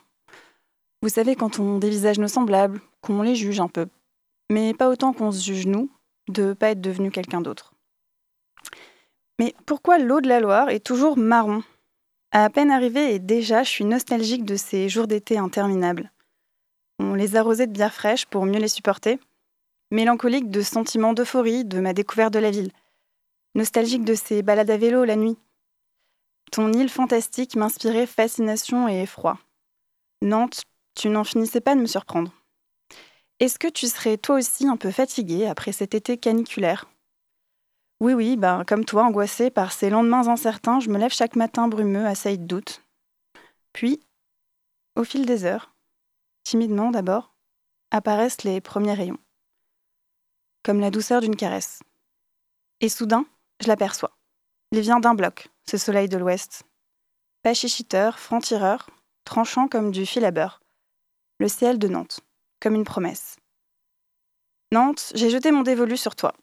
[1.01, 3.87] Vous savez, quand on dévisage nos semblables, qu'on les juge un peu,
[4.49, 5.89] mais pas autant qu'on se juge nous
[6.29, 7.73] de ne pas être devenu quelqu'un d'autre.
[9.43, 11.63] Mais pourquoi l'eau de la Loire est toujours marron?
[12.31, 16.13] À peine arrivée et déjà, je suis nostalgique de ces jours d'été interminables.
[16.97, 19.19] On les arrosait de bière fraîche pour mieux les supporter.
[19.91, 22.71] Mélancolique de sentiments d'euphorie de ma découverte de la ville.
[23.53, 25.35] Nostalgique de ces balades à vélo la nuit.
[26.53, 29.37] Ton île fantastique m'inspirait fascination et effroi.
[30.21, 30.61] Nantes,
[30.95, 32.31] tu n'en finissais pas de me surprendre.
[33.41, 36.92] Est-ce que tu serais toi aussi un peu fatigué après cet été caniculaire?
[38.03, 41.69] Oui, oui, ben, comme toi, angoissée par ces lendemains incertains, je me lève chaque matin
[41.69, 42.83] brumeux, assailli de doutes.
[43.71, 44.05] Puis,
[44.97, 45.73] au fil des heures,
[46.43, 47.33] timidement d'abord,
[47.91, 49.19] apparaissent les premiers rayons,
[50.63, 51.81] comme la douceur d'une caresse.
[52.81, 53.25] Et soudain,
[53.61, 54.17] je l'aperçois.
[54.73, 56.63] Il vient d'un bloc, ce soleil de l'Ouest.
[57.41, 58.89] Pas chichiteur, franc-tireur,
[59.23, 60.59] tranchant comme du fil à beurre.
[61.39, 62.19] Le ciel de Nantes,
[62.59, 63.37] comme une promesse.
[64.73, 66.33] Nantes, j'ai jeté mon dévolu sur toi.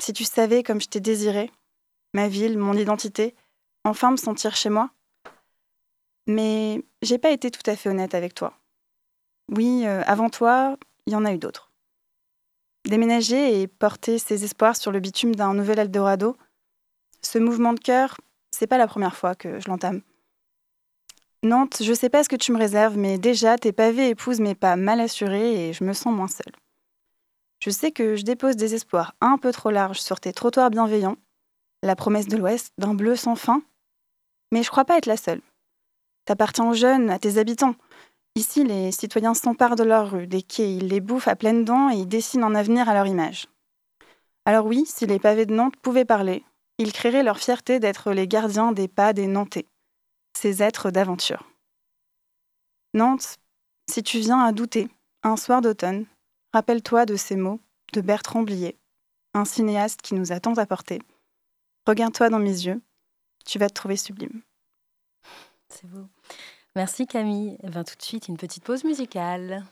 [0.00, 1.50] Si tu savais comme je t'ai désiré,
[2.14, 3.34] ma ville, mon identité,
[3.84, 4.90] enfin me sentir chez moi.
[6.26, 8.54] Mais j'ai pas été tout à fait honnête avec toi.
[9.50, 11.70] Oui, euh, avant toi, il y en a eu d'autres.
[12.86, 16.36] Déménager et porter ses espoirs sur le bitume d'un nouvel Eldorado,
[17.20, 18.16] ce mouvement de cœur,
[18.50, 20.00] c'est pas la première fois que je l'entame.
[21.42, 24.54] Nantes, je sais pas ce que tu me réserves, mais déjà, tes pavés épousent mes
[24.54, 26.54] pas mal assurés et je me sens moins seule.
[27.60, 31.16] Je sais que je dépose des espoirs un peu trop larges sur tes trottoirs bienveillants,
[31.82, 33.62] la promesse de l'Ouest d'un bleu sans fin,
[34.50, 35.42] mais je crois pas être la seule.
[36.24, 37.74] T'appartiens aux jeunes, à tes habitants.
[38.34, 41.90] Ici, les citoyens s'emparent de leurs rues, des quais, ils les bouffent à pleines dents
[41.90, 43.46] et ils dessinent un avenir à leur image.
[44.46, 46.44] Alors oui, si les pavés de Nantes pouvaient parler,
[46.78, 49.66] ils créeraient leur fierté d'être les gardiens des pas des Nantais,
[50.34, 51.46] ces êtres d'aventure.
[52.94, 53.36] Nantes,
[53.90, 54.88] si tu viens à douter,
[55.22, 56.06] un soir d'automne,
[56.52, 57.60] Rappelle-toi de ces mots
[57.92, 58.76] de Bertrand Blier,
[59.34, 61.00] un cinéaste qui nous a tant apporté.
[61.86, 62.80] Regarde-toi dans mes yeux,
[63.44, 64.42] tu vas te trouver sublime.
[65.68, 66.06] C'est beau.
[66.74, 67.56] Merci Camille.
[67.62, 69.64] Eh ben, tout de suite, une petite pause musicale.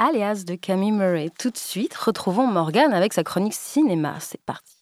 [0.00, 1.28] Alias de Camille Murray.
[1.40, 4.14] Tout de suite, retrouvons Morgane avec sa chronique cinéma.
[4.20, 4.76] C'est parti.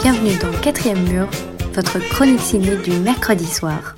[0.00, 1.28] Bienvenue dans Quatrième Mur,
[1.72, 3.96] votre chronique ciné du mercredi soir.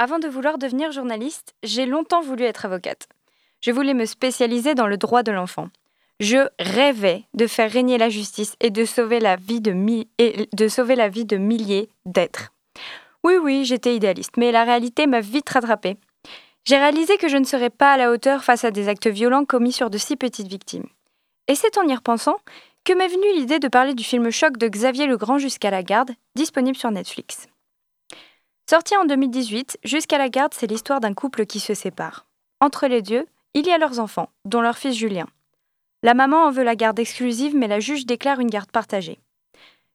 [0.00, 3.08] Avant de vouloir devenir journaliste, j'ai longtemps voulu être avocate.
[3.60, 5.70] Je voulais me spécialiser dans le droit de l'enfant.
[6.20, 12.52] Je rêvais de faire régner la justice et de sauver la vie de, milliers d'êtres.
[13.24, 15.96] Oui, oui, j'étais idéaliste, mais la réalité m'a vite rattrapée.
[16.64, 19.44] J'ai réalisé que je ne serais pas à la hauteur face à des actes violents
[19.44, 20.86] commis sur de si petites victimes.
[21.48, 22.36] Et c'est en y repensant
[22.84, 26.12] que m'est venue l'idée de parler du film Choc de Xavier Legrand jusqu'à la garde,
[26.36, 27.48] disponible sur Netflix.
[28.70, 32.26] Sorti en 2018, Jusqu'à la garde, c'est l'histoire d'un couple qui se sépare.
[32.60, 35.26] Entre les deux, il y a leurs enfants, dont leur fils Julien.
[36.02, 39.20] La maman en veut la garde exclusive, mais la juge déclare une garde partagée.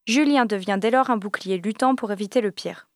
[0.07, 2.87] Julien devient dès lors un bouclier luttant pour éviter le pire.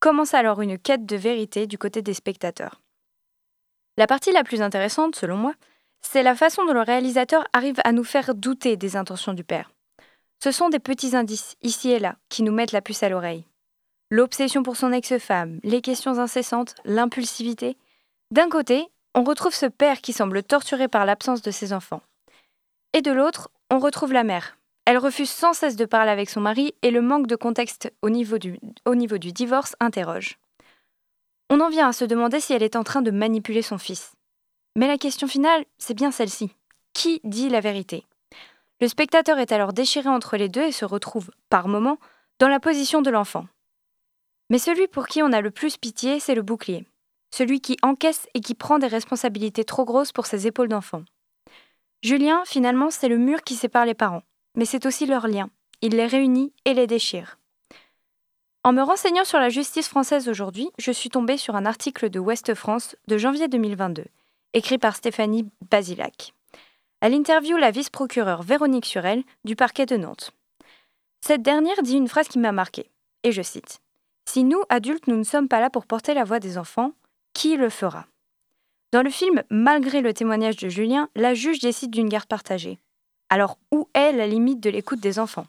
[0.00, 2.80] Commence alors une quête de vérité du côté des spectateurs.
[3.96, 5.54] La partie la plus intéressante, selon moi,
[6.00, 9.70] c'est la façon dont le réalisateur arrive à nous faire douter des intentions du père.
[10.42, 13.46] Ce sont des petits indices, ici et là, qui nous mettent la puce à l'oreille.
[14.10, 17.76] L'obsession pour son ex-femme, les questions incessantes, l'impulsivité.
[18.30, 22.02] D'un côté, on retrouve ce père qui semble torturé par l'absence de ses enfants.
[22.92, 24.58] Et de l'autre, on retrouve la mère.
[24.84, 28.08] Elle refuse sans cesse de parler avec son mari et le manque de contexte au
[28.08, 30.38] niveau du, divorce interroge.
[31.50, 34.12] On en vient à se demander si elle est en train de manipuler son fils.
[34.76, 36.52] Mais la question finale, c'est bien celle-ci.
[36.92, 38.04] Qui dit la vérité?
[38.80, 41.98] Le spectateur est alors déchiré entre les deux et se retrouve, par moments,
[42.38, 43.46] dans la position de l'enfant.
[44.50, 46.86] Mais celui pour qui on a le plus pitié, c'est le bouclier.
[47.30, 51.02] Celui qui encaisse et qui prend des responsabilités trop grosses pour ses épaules d'enfant.
[52.02, 54.22] Julien, finalement, c'est le mur qui sépare les parents,
[54.54, 55.50] mais c'est aussi leur lien.
[55.82, 57.38] Il les réunit et les déchire.
[58.62, 62.18] En me renseignant sur la justice française aujourd'hui, je suis tombée sur un article de
[62.18, 64.04] Ouest France de janvier 2022,
[64.54, 66.32] écrit par Stéphanie Basilac.
[67.00, 70.32] Elle interviewe la vice-procureure Véronique Surel du parquet de Nantes.
[71.20, 72.90] Cette dernière dit une phrase qui m'a marquée,
[73.22, 73.80] et je cite
[74.28, 76.92] si nous, adultes, nous ne sommes pas là pour porter la voix des enfants,
[77.32, 78.06] qui le fera?
[78.92, 82.78] Dans le film, malgré le témoignage de Julien, la juge décide d'une garde partagée.
[83.28, 85.46] Alors où est la limite de l'écoute des enfants?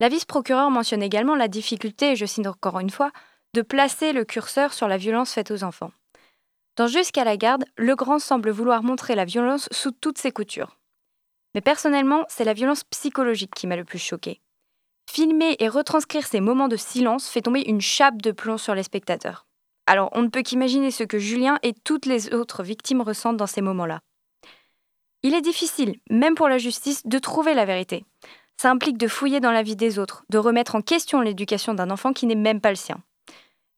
[0.00, 3.10] La vice-procureure mentionne également la difficulté, je cite encore une fois,
[3.54, 5.90] de placer le curseur sur la violence faite aux enfants.
[6.76, 10.78] Dans Jusqu'à la garde, le grand semble vouloir montrer la violence sous toutes ses coutures.
[11.54, 14.40] Mais personnellement, c'est la violence psychologique qui m'a le plus choquée.
[15.10, 18.82] Filmer et retranscrire ces moments de silence fait tomber une chape de plomb sur les
[18.82, 19.46] spectateurs.
[19.86, 23.46] Alors on ne peut qu'imaginer ce que Julien et toutes les autres victimes ressentent dans
[23.46, 24.00] ces moments-là.
[25.22, 28.04] Il est difficile, même pour la justice, de trouver la vérité.
[28.60, 31.90] Ça implique de fouiller dans la vie des autres, de remettre en question l'éducation d'un
[31.90, 33.00] enfant qui n'est même pas le sien.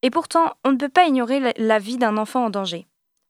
[0.02, 2.88] Et pourtant, on ne peut pas ignorer la vie d'un enfant en danger.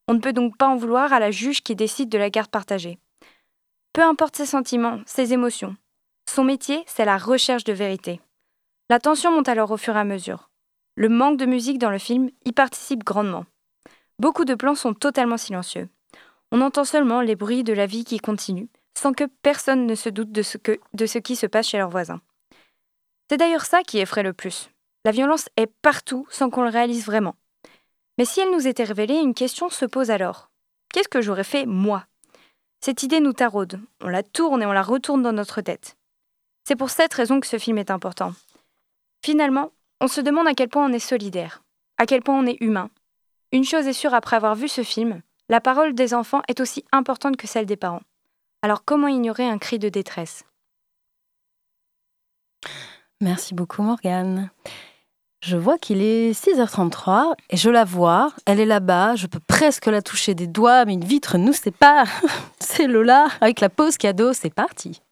[0.08, 2.50] On ne peut donc pas en vouloir à la juge qui décide de la garde
[2.50, 2.98] partagée.
[3.92, 5.76] Peu importe ses sentiments, ses émotions,
[6.30, 8.20] son métier, c'est la recherche de vérité.
[8.88, 10.50] La tension monte alors au fur et à mesure.
[10.94, 13.46] Le manque de musique dans le film y participe grandement.
[14.18, 15.88] Beaucoup de plans sont totalement silencieux.
[16.52, 20.08] On entend seulement les bruits de la vie qui continue, sans que personne ne se
[20.08, 20.58] doute de ce,
[20.92, 22.20] de ce qui se passe chez leurs voisins.
[23.28, 24.70] C'est d'ailleurs ça qui effraie le plus.
[25.04, 27.36] La violence est partout sans qu'on le réalise vraiment.
[28.18, 30.50] Mais si elle nous était révélée, une question se pose alors.
[30.92, 32.06] Qu'est-ce que j'aurais fait moi?
[32.80, 35.96] Cette idée nous taraude, on la tourne et on la retourne dans notre tête.
[36.70, 38.32] C'est pour cette raison que ce film est important.
[39.24, 41.64] Finalement, on se demande à quel point on est solidaire,
[41.98, 42.90] à quel point on est humain.
[43.50, 46.84] Une chose est sûre après avoir vu ce film, la parole des enfants est aussi
[46.92, 48.02] importante que celle des parents.
[48.62, 50.44] Alors comment ignorer un cri de détresse?
[53.20, 54.50] Merci beaucoup Morgane.
[55.40, 59.86] Je vois qu'il est 6h33 et je la vois, elle est là-bas, je peux presque
[59.86, 62.06] la toucher des doigts, mais une vitre nous sépare.
[62.60, 65.02] C'est Lola avec la pause cadeau, c'est parti.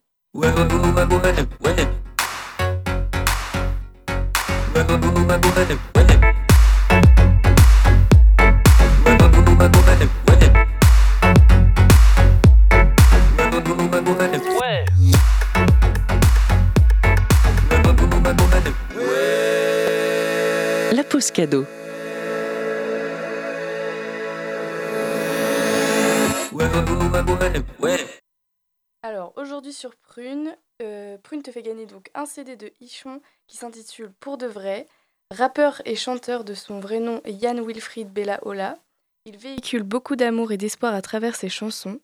[20.92, 21.64] La pause cadeau.
[29.08, 33.56] Alors aujourd'hui sur Prune, euh, Prune te fait gagner donc un CD de Ichon qui
[33.56, 34.86] s'intitule Pour de vrai,
[35.34, 38.76] Rappeur et chanteur de son vrai nom Yann Wilfried Bella Ola,
[39.24, 42.00] il véhicule beaucoup d'amour et d'espoir à travers ses chansons,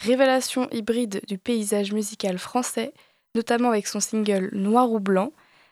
[0.00, 2.92] révélation hybride du paysage musical français,
[3.36, 5.30] notamment avec son single Noir ou Blanc,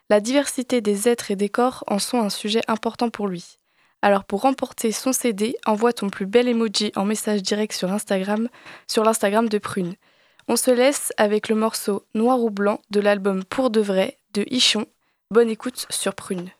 [0.09, 3.59] la diversité des êtres et des corps en sont un sujet important pour lui.
[4.03, 8.49] Alors pour remporter son CD, envoie ton plus bel emoji en message direct sur Instagram,
[8.87, 9.97] sur l'Instagram de Prune.
[10.49, 14.45] On se laisse avec le morceau Noir ou Blanc de l'album Pour de vrai de
[14.49, 14.87] Ichon.
[15.33, 16.51] Bonne écoute sur Prune.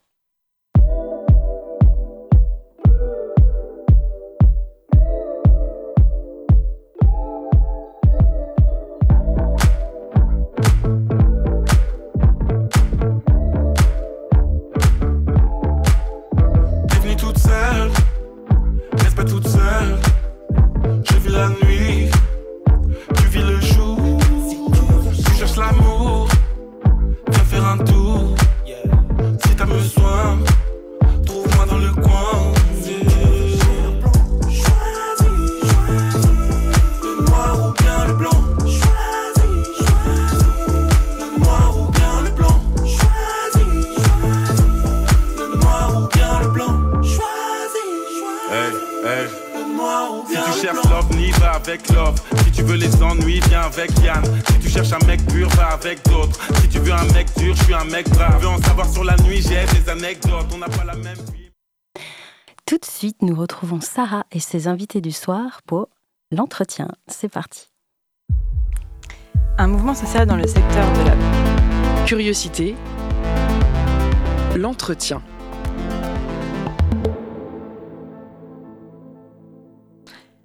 [64.37, 65.89] Et ses invités du soir pour
[66.31, 66.89] l'entretien.
[67.07, 67.71] C'est parti.
[69.57, 72.75] Un mouvement social dans le secteur de la curiosité,
[74.55, 75.23] l'entretien.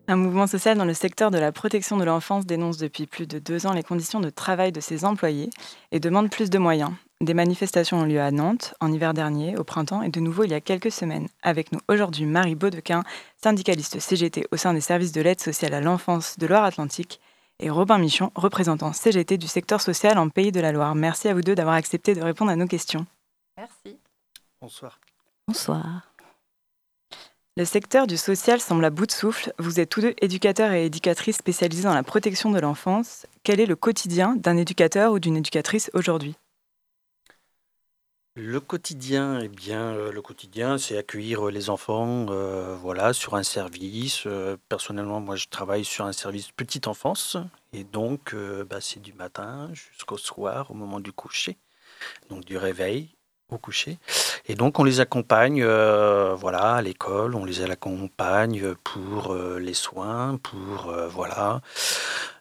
[0.07, 3.39] Un mouvement social dans le secteur de la protection de l'enfance dénonce depuis plus de
[3.39, 5.49] deux ans les conditions de travail de ses employés
[5.91, 6.91] et demande plus de moyens.
[7.21, 10.49] Des manifestations ont lieu à Nantes en hiver dernier, au printemps et de nouveau il
[10.49, 11.27] y a quelques semaines.
[11.43, 13.03] Avec nous aujourd'hui Marie Baudequin,
[13.43, 17.21] syndicaliste CGT au sein des services de l'aide sociale à l'enfance de Loire-Atlantique,
[17.59, 20.95] et Robin Michon, représentant CGT du secteur social en Pays de la Loire.
[20.95, 23.05] Merci à vous deux d'avoir accepté de répondre à nos questions.
[23.55, 23.99] Merci.
[24.59, 24.99] Bonsoir.
[25.47, 26.11] Bonsoir.
[27.55, 29.53] Le secteur du social semble à bout de souffle.
[29.59, 33.27] Vous êtes tous deux éducateurs et éducatrices spécialisés dans la protection de l'enfance.
[33.43, 36.35] Quel est le quotidien d'un éducateur ou d'une éducatrice aujourd'hui?
[38.35, 43.43] Le quotidien, eh bien, euh, le quotidien, c'est accueillir les enfants, euh, voilà, sur un
[43.43, 44.23] service.
[44.25, 47.37] Euh, personnellement, moi, je travaille sur un service petite enfance,
[47.73, 48.35] et donc,
[48.69, 51.57] bah, c'est du matin jusqu'au soir, au moment du coucher,
[52.29, 53.09] donc du réveil
[53.51, 53.97] au coucher.
[54.47, 59.73] Et donc on les accompagne euh, voilà, à l'école, on les accompagne pour euh, les
[59.73, 61.61] soins, pour euh, voilà,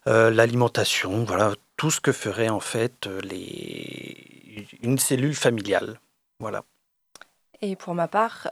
[0.05, 4.30] l'alimentation, voilà, tout ce que ferait en fait les...
[4.81, 5.99] une cellule familiale.
[6.39, 6.63] Voilà.
[7.63, 8.49] Et pour ma part,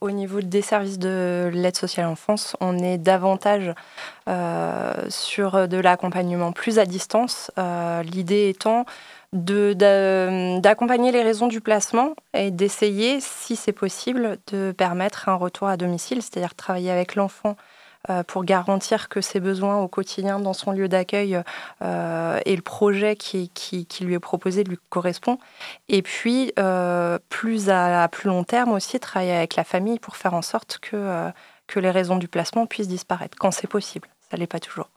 [0.00, 3.74] au niveau des services de l'aide sociale à l'enfance, on est davantage
[5.08, 7.50] sur de l'accompagnement plus à distance.
[8.04, 8.84] L'idée étant
[9.32, 15.76] d'accompagner les raisons du placement et d'essayer, si c'est possible, de permettre un retour à
[15.76, 17.62] domicile, c'est-à-dire travailler avec l'enfant euh,
[18.26, 21.40] pour garantir que ses besoins au quotidien dans son lieu d'accueil
[21.82, 23.50] euh, et le projet qui,
[24.00, 25.38] lui est proposé lui correspond.
[25.88, 30.34] Et puis, euh, plus à, plus long terme aussi, travailler avec la famille pour faire
[30.34, 31.30] en sorte que,
[31.66, 34.08] que les raisons du placement puissent disparaître, quand c'est possible.
[34.30, 34.88] Ça l'est pas toujours.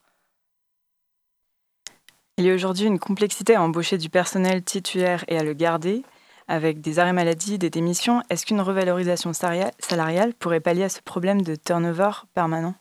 [2.37, 6.03] Il y a aujourd'hui une complexité à embaucher du personnel titulaire et à le garder,
[6.47, 8.23] avec des arrêts maladie, des démissions.
[8.29, 12.73] Est-ce qu'une revalorisation salariale pourrait pallier à ce problème de turnover permanent?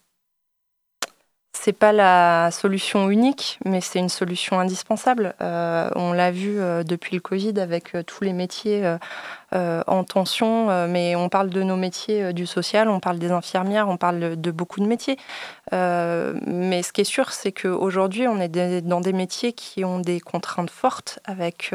[1.54, 5.34] C'est pas la solution unique, mais c'est une solution indispensable.
[5.42, 8.96] Euh, on l'a vu euh, depuis le Covid avec euh, tous les métiers
[9.54, 13.98] en tension, mais on parle de nos métiers du social, on parle des infirmières, on
[13.98, 15.18] parle de beaucoup de métiers.
[15.72, 20.20] mais ce qui est sûr, c'est qu'aujourd'hui, on est dans des métiers qui ont des
[20.20, 21.18] contraintes fortes.
[21.26, 21.74] Avec,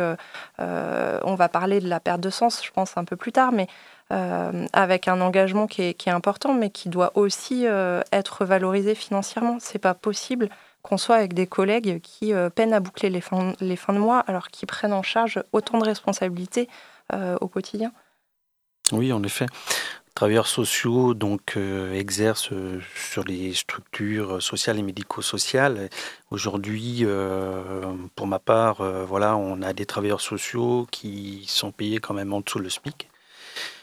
[0.57, 3.67] on va parler de la perte de sens, je pense un peu plus tard, mais
[4.09, 9.57] avec un engagement qui est, important, mais qui doit aussi euh, être valorisé financièrement.
[9.59, 10.49] C'est pas possible
[10.81, 13.99] qu'on soit avec des collègues qui euh, peinent à boucler les fins, les fins de
[13.99, 16.67] mois, alors qu'ils prennent en charge autant de responsabilités
[17.39, 17.93] au quotidien.
[18.91, 19.45] Oui, en effet
[20.13, 21.57] travailleurs sociaux donc
[21.93, 22.49] exercent
[22.95, 25.89] sur les structures sociales et médico-sociales.
[26.31, 27.05] Aujourd'hui,
[28.15, 32.41] pour ma part, voilà, on a des travailleurs sociaux qui sont payés quand même en
[32.41, 33.07] dessous le SMIC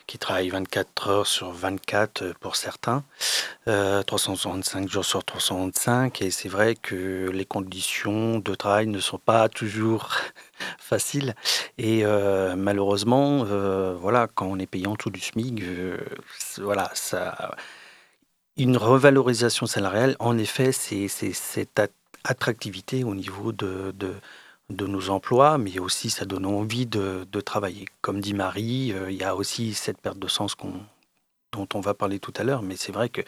[0.07, 3.05] qui travaillent 24 heures sur 24 pour certains,
[3.66, 6.22] 365 jours sur 365.
[6.22, 10.11] Et c'est vrai que les conditions de travail ne sont pas toujours
[10.78, 11.34] faciles.
[11.78, 12.05] Et
[12.57, 13.44] malheureusement,
[13.94, 15.62] voilà, quand on est payé en dessous du SMIC,
[16.59, 17.55] voilà, ça
[18.57, 21.80] une revalorisation salariale, en effet, c'est cette
[22.24, 23.92] attractivité au niveau de,
[24.71, 27.87] nos emplois, mais aussi ça donne envie de, travailler.
[28.01, 30.57] Comme dit Marie, euh, il y a aussi cette perte de sens
[31.53, 33.23] dont on va parler tout à l'heure, mais c'est vrai que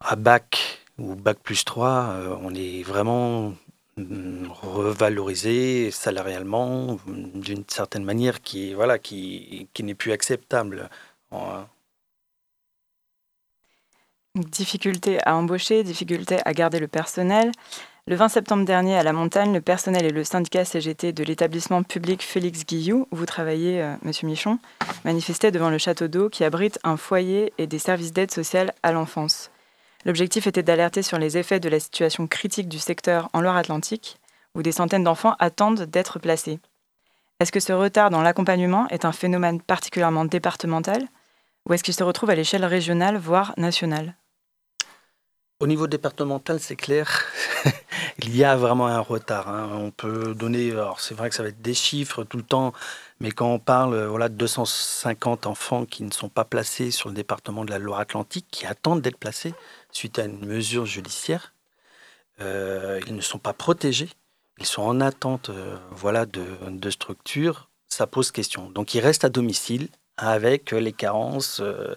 [0.00, 3.54] à bac ou bac plus 3, euh, on est vraiment
[3.96, 10.88] mm, revalorisé salarialement d'une certaine manière qui, voilà, qui, qui n'est plus acceptable.
[14.34, 17.52] Difficulté à embaucher, difficulté à garder le personnel.
[18.08, 21.82] Le 20 septembre dernier, à la montagne, le personnel et le syndicat CGT de l'établissement
[21.82, 24.60] public Félix Guillou, où vous travaillez, euh, Monsieur Michon,
[25.04, 28.92] manifestaient devant le château d'eau qui abrite un foyer et des services d'aide sociale à
[28.92, 29.50] l'enfance.
[30.04, 34.18] L'objectif était d'alerter sur les effets de la situation critique du secteur en Loire-Atlantique,
[34.54, 36.60] où des centaines d'enfants attendent d'être placés.
[37.40, 41.08] Est-ce que ce retard dans l'accompagnement est un phénomène particulièrement départemental,
[41.68, 44.14] ou est-ce qu'il se retrouve à l'échelle régionale, voire nationale?
[45.60, 47.24] Au niveau départemental, c'est clair,
[48.18, 49.48] il y a vraiment un retard.
[49.48, 49.70] Hein.
[49.72, 52.72] On peut donner, alors c'est vrai que ça va être des chiffres tout le temps,
[53.20, 57.14] mais quand on parle voilà, de 250 enfants qui ne sont pas placés sur le
[57.14, 59.54] département de la Loire-Atlantique, qui attendent d'être placés
[59.90, 61.54] suite à une mesure judiciaire,
[62.40, 64.10] euh, ils ne sont pas protégés,
[64.58, 68.68] ils sont en attente euh, voilà, de, de structures, ça pose question.
[68.70, 71.94] Donc ils restent à domicile, avec les carences euh,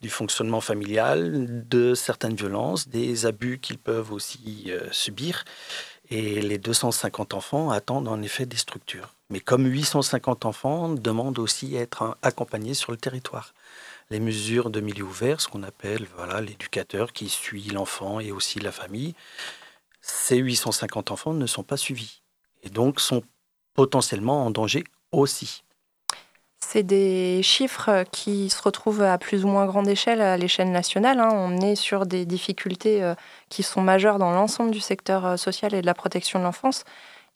[0.00, 5.44] du fonctionnement familial, de certaines violences, des abus qu'ils peuvent aussi euh, subir.
[6.10, 9.14] Et les 250 enfants attendent en effet des structures.
[9.30, 13.54] Mais comme 850 enfants demandent aussi à être accompagnés sur le territoire.
[14.10, 18.60] Les mesures de milieu ouvert, ce qu'on appelle voilà l'éducateur qui suit l'enfant et aussi
[18.60, 19.14] la famille,
[20.02, 22.20] ces 850 enfants ne sont pas suivis
[22.62, 23.22] et donc sont
[23.74, 25.62] potentiellement en danger aussi.
[26.72, 31.20] C'est des chiffres qui se retrouvent à plus ou moins grande échelle à l'échelle nationale.
[31.20, 31.28] Hein.
[31.30, 33.14] On est sur des difficultés euh,
[33.50, 36.84] qui sont majeures dans l'ensemble du secteur euh, social et de la protection de l'enfance.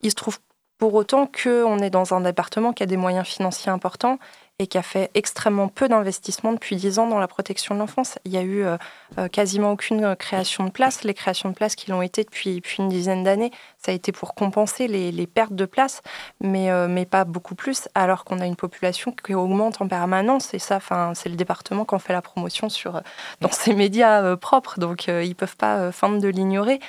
[0.01, 0.39] Il se trouve
[0.79, 4.19] pour autant qu'on est dans un département qui a des moyens financiers importants
[4.59, 8.19] et qui a fait extrêmement peu d'investissements depuis 10 ans dans la protection de l'enfance.
[8.25, 8.79] Il y a eu euh,
[9.19, 11.05] euh, quasiment aucune euh, création de places.
[11.05, 14.35] Les créations de places qui l'ont été depuis, une dizaine d'années, ça a été pour
[14.35, 16.03] compenser les, pertes de places,
[16.41, 20.55] mais, mais pas beaucoup plus, alors qu'on a une population qui augmente en permanence.
[20.55, 20.79] Et ça,
[21.15, 23.03] c'est le département qui en fait la promotion sur,
[23.41, 26.81] dans ses médias propres, donc ils ne peuvent pas feindre de l'ignorer.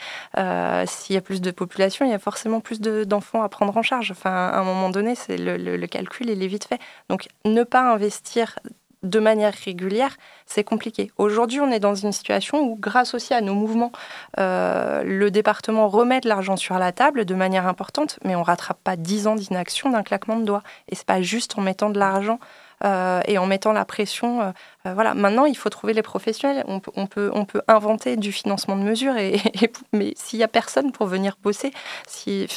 [0.85, 3.83] S'il y a plus de population, il y a forcément plus d'enfants à prendre en
[3.83, 4.11] charge.
[4.11, 6.79] Enfin, à un moment donné, c'est le, le, le calcul, il est vite fait.
[7.09, 7.27] Donc,
[7.63, 8.55] pas investir
[9.03, 11.11] de manière régulière, c'est compliqué.
[11.17, 13.91] Aujourd'hui, on est dans une situation où, grâce aussi à nos mouvements,
[14.39, 18.79] euh, le département remet de l'argent sur la table de manière importante, mais on rattrape
[18.83, 20.63] pas 10 ans d'inaction d'un claquement de doigts.
[20.89, 22.39] Et c'est pas juste en mettant de l'argent
[22.83, 24.41] euh, et en mettant la pression.
[24.41, 25.13] Euh, voilà.
[25.13, 26.63] Maintenant, il faut trouver les professionnels.
[26.67, 29.39] On peut, on peut, on peut inventer du financement de mesure, et,
[29.93, 31.71] mais s'il y a personne pour venir bosser,
[32.07, 32.47] si,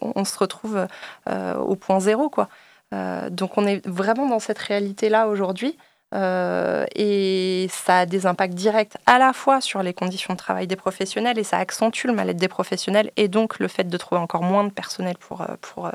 [0.00, 0.86] on, se retrouve
[1.26, 2.48] au point zéro, quoi.
[2.92, 5.76] Euh, donc on est vraiment dans cette réalité-là aujourd'hui.
[6.14, 10.66] Euh, et ça a des impacts directs à la fois sur les conditions de travail
[10.66, 14.20] des professionnels et ça accentue le mal-être des professionnels et donc le fait de trouver
[14.20, 15.90] encore moins de personnel pour, euh, pour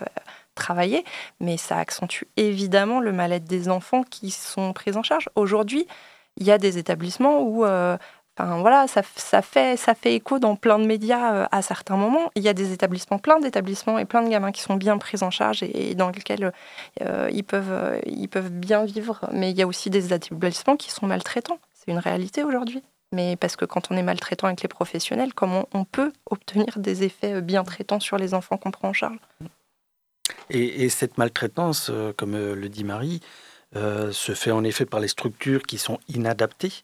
[0.56, 1.06] travailler.
[1.40, 5.30] Mais ça accentue évidemment le mal-être des enfants qui sont pris en charge.
[5.36, 5.86] Aujourd'hui,
[6.38, 7.66] il y a des établissements où
[8.38, 12.32] voilà, ça, fait, ça fait écho dans plein de médias euh, à certains moments.
[12.36, 15.24] Il y a des établissements, plein d'établissements et plein de gamins qui sont bien pris
[15.24, 16.52] en charge et, dans lesquels
[17.02, 19.22] euh, ils, peuvent, euh, ils peuvent bien vivre.
[19.32, 21.60] Mais il y a aussi des établissements qui sont maltraitants.
[21.74, 22.84] C'est une réalité aujourd'hui.
[23.14, 27.04] Mais parce que quand on est maltraitant avec les professionnels, comment on peut obtenir des
[27.04, 29.18] effets bien traitants sur les enfants qu'on prend en charge?
[30.50, 33.22] Et, cette maltraitance, comme le dit Marie,
[33.74, 36.84] se fait en effet par les structures qui sont inadaptées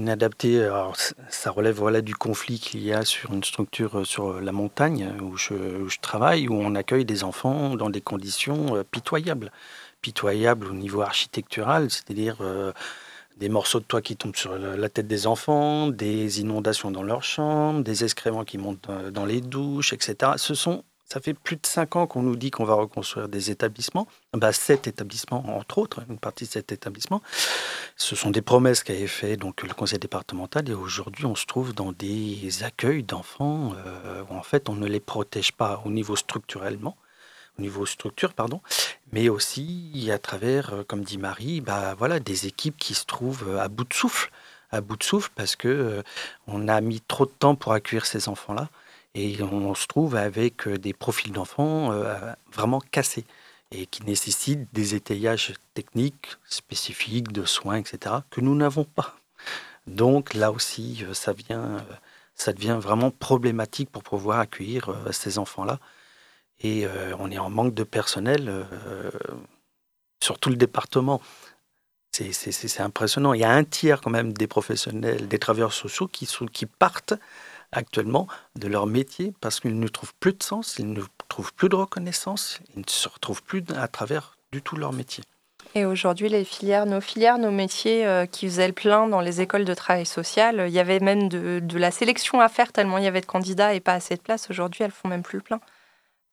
[0.00, 0.62] inadapté.
[0.62, 0.96] Alors,
[1.28, 5.12] ça relève voilà, du conflit qu'il y a sur une structure euh, sur la montagne
[5.22, 9.52] où je, travaille, où on accueille des enfants dans des conditions euh, pitoyables.
[10.00, 12.72] Pitoyables au niveau architectural, c'est-à-dire euh,
[13.36, 17.22] des morceaux de toit qui tombent sur la tête des enfants, des inondations dans leurs
[17.22, 20.32] chambres, des excréments qui montent dans les douches, etc.
[20.36, 23.50] Ce sont ça fait plus de cinq ans qu'on nous dit qu'on va reconstruire des
[23.50, 24.06] établissements.
[24.32, 27.20] Bah, sept établissements, entre autres, une partie de cet établissement.
[27.96, 31.74] Ce sont des promesses qu'avait fait donc le conseil départemental et aujourd'hui on se trouve
[31.74, 36.14] dans des accueils d'enfants euh, où en fait on ne les protège pas au niveau
[36.14, 36.96] structurellement,
[37.58, 38.60] au niveau structure, pardon,
[39.12, 43.66] mais aussi à travers, comme dit Marie, bah, voilà, des équipes qui se trouvent à
[43.66, 44.30] bout de souffle,
[44.70, 46.04] à bout de souffle parce que
[46.46, 48.68] on a mis trop de temps pour accueillir ces enfants-là
[49.14, 51.90] et on se trouve avec des profils d'enfants
[52.52, 53.24] vraiment cassés
[53.72, 59.16] et qui nécessitent des étayages techniques spécifiques de soins, etc., que nous n'avons pas.
[59.86, 61.80] Donc là aussi, euh, ça, vient, euh,
[62.34, 65.78] ça devient vraiment problématique pour pouvoir accueillir euh, ces enfants-là.
[66.62, 66.86] Et
[67.18, 68.66] on est en manque de personnel
[70.22, 71.22] sur tout le département.
[72.12, 73.32] C'est impressionnant.
[73.32, 77.14] Il y a un tiers quand même des professionnels, des travailleurs sociaux qui partent
[77.72, 81.68] actuellement de leur métier parce qu'ils ne trouvent plus de sens, ils ne trouvent plus
[81.68, 85.24] de reconnaissance, ils ne se retrouvent plus à travers du tout leur métier.
[85.74, 89.40] Et aujourd'hui, les filières, nos filières, nos métiers euh, qui faisaient le plein dans les
[89.40, 93.04] écoles de travail social, il y avait même de, la sélection à faire tellement il
[93.04, 94.50] y avait de candidats et pas assez de place.
[94.50, 95.60] Aujourd'hui, elles font même plus le plein.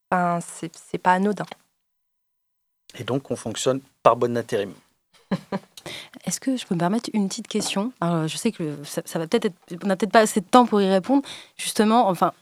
[0.09, 1.45] Enfin, c'est pas anodin.
[2.97, 4.73] Et donc, on fonctionne par bonne intérim.
[6.25, 7.91] Est-ce que je peux me permettre une petite question?
[8.01, 10.89] Je sais que ça, va peut-être on n'a peut-être pas assez de temps pour y
[10.89, 11.23] répondre.
[11.57, 12.33] Justement, enfin,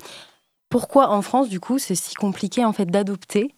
[0.70, 3.54] pourquoi en France, du coup, c'est si compliqué en fait d'adopter?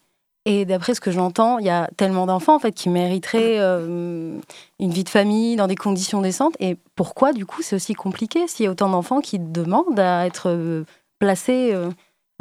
[0.50, 4.40] Et d'après ce que j'entends, il y a tellement d'enfants en fait qui mériteraient euh,
[4.80, 6.56] une vie de famille dans des conditions décentes.
[6.62, 10.26] Et pourquoi du coup c'est aussi compliqué s'il y a autant d'enfants qui demandent à
[10.26, 10.86] être euh,
[11.20, 11.90] placés euh,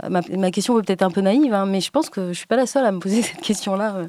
[0.09, 2.55] ma, question peut être un peu naïve, hein, mais je pense que je suis pas
[2.55, 4.07] la seule à me poser cette question-là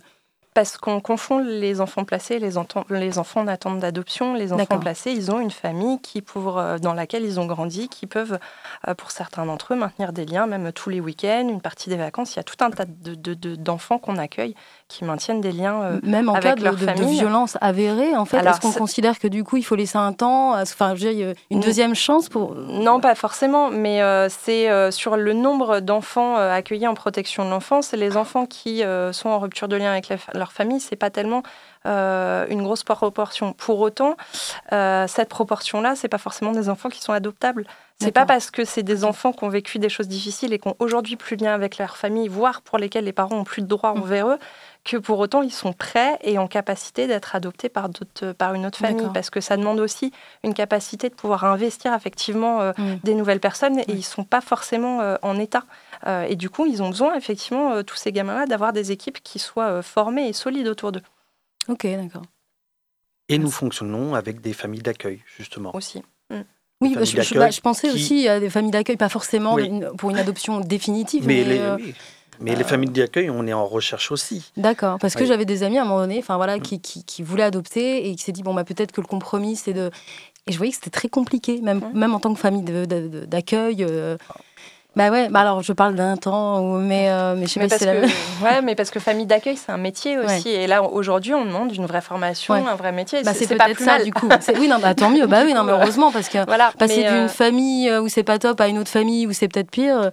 [0.58, 2.54] parce qu'on confond les enfants placés, les,
[2.90, 4.34] les enfants en attente d'adoption.
[4.34, 7.90] Les enfants placés, ils ont une famille qui pour, euh, dans laquelle ils ont grandi,
[7.90, 8.40] qui peuvent,
[8.88, 11.96] euh, pour certains d'entre eux, maintenir des liens, même tous les week-ends, une partie des
[11.96, 12.34] vacances.
[12.34, 14.56] Il y a tout un tas d'enfants de, qu'on accueille
[14.88, 18.38] qui maintiennent des liens euh, même en avec cas de, de, violence avérée en fait
[18.38, 22.30] est-ce qu'on considère que du coup il faut laisser un temps enfin une deuxième chance
[22.30, 27.92] pour non pas forcément mais c'est sur le nombre d'enfants accueillis en protection de l'enfance
[27.94, 31.44] les enfants qui sont en rupture de lien avec leur famille, c'est pas tellement
[31.86, 33.54] euh, une grosse proportion.
[33.54, 34.18] Pour autant,
[34.74, 37.66] euh, cette proportion-là, c'est pas forcément des enfants qui sont adoptables.
[38.00, 40.68] C'est pas parce que c'est des enfants qui ont vécu des choses difficiles et qui
[40.68, 43.64] ont aujourd'hui plus de lien avec leur famille, voire pour lesquels les parents ont plus
[43.64, 43.98] de droits mm.
[43.98, 44.38] envers eux,
[44.88, 47.90] que pour autant ils sont prêts et en capacité d'être adoptés par,
[48.38, 49.08] par une autre famille.
[49.14, 50.12] Parce que ça demande aussi
[50.44, 53.00] une capacité de pouvoir investir effectivement euh, mm.
[53.04, 55.64] des nouvelles personnes et ils sont pas forcément en état.
[56.06, 59.82] et du coup, ils ont besoin effectivement, tous ces gamins-là, d'avoir des équipes qui soient
[59.82, 61.04] formées et solides autour d'eux.
[61.68, 62.24] Ok, d'accord.
[63.30, 65.76] Et nous fonctionnons avec des familles d'accueil, justement.
[65.76, 66.02] Aussi.
[66.30, 66.42] Mm.
[66.80, 67.02] Oui, bah,
[67.36, 69.58] bah, je, pensais aussi à des familles d'accueil, pas forcément
[69.98, 71.26] pour une adoption définitive.
[71.26, 71.78] Mais, les, euh,
[72.40, 74.52] mais les euh, familles d'accueil, on est en recherche aussi.
[74.58, 76.62] D'accord, parce que j'avais des amis à un moment donné, enfin voilà, mm.
[76.62, 79.74] qui, qui, voulaient adopter et qui s'est dit bon bah peut-être que le compromis c'est
[79.74, 79.92] de
[80.48, 83.84] et je voyais que c'était très compliqué, même, même en tant que famille d'accueil.
[83.84, 84.18] Euh,
[84.96, 87.84] bah ouais, bah alors je parle d'un temps, mais, euh, mais je sais pas si
[87.84, 88.08] c'est la
[88.42, 90.50] Ouais, mais parce que famille d'accueil, c'est un métier aussi.
[90.50, 93.22] Et là, aujourd'hui, on demande une vraie formation, un vrai métier.
[93.24, 94.28] Bah, c'est pas plus ça, du coup.
[94.58, 95.28] Oui, non, bah, tant mieux.
[95.28, 98.40] Bah oui, non, mais heureusement, parce que voilà, passer d'une euh, famille où c'est pas
[98.40, 100.10] top à une autre famille où c'est peut-être pire,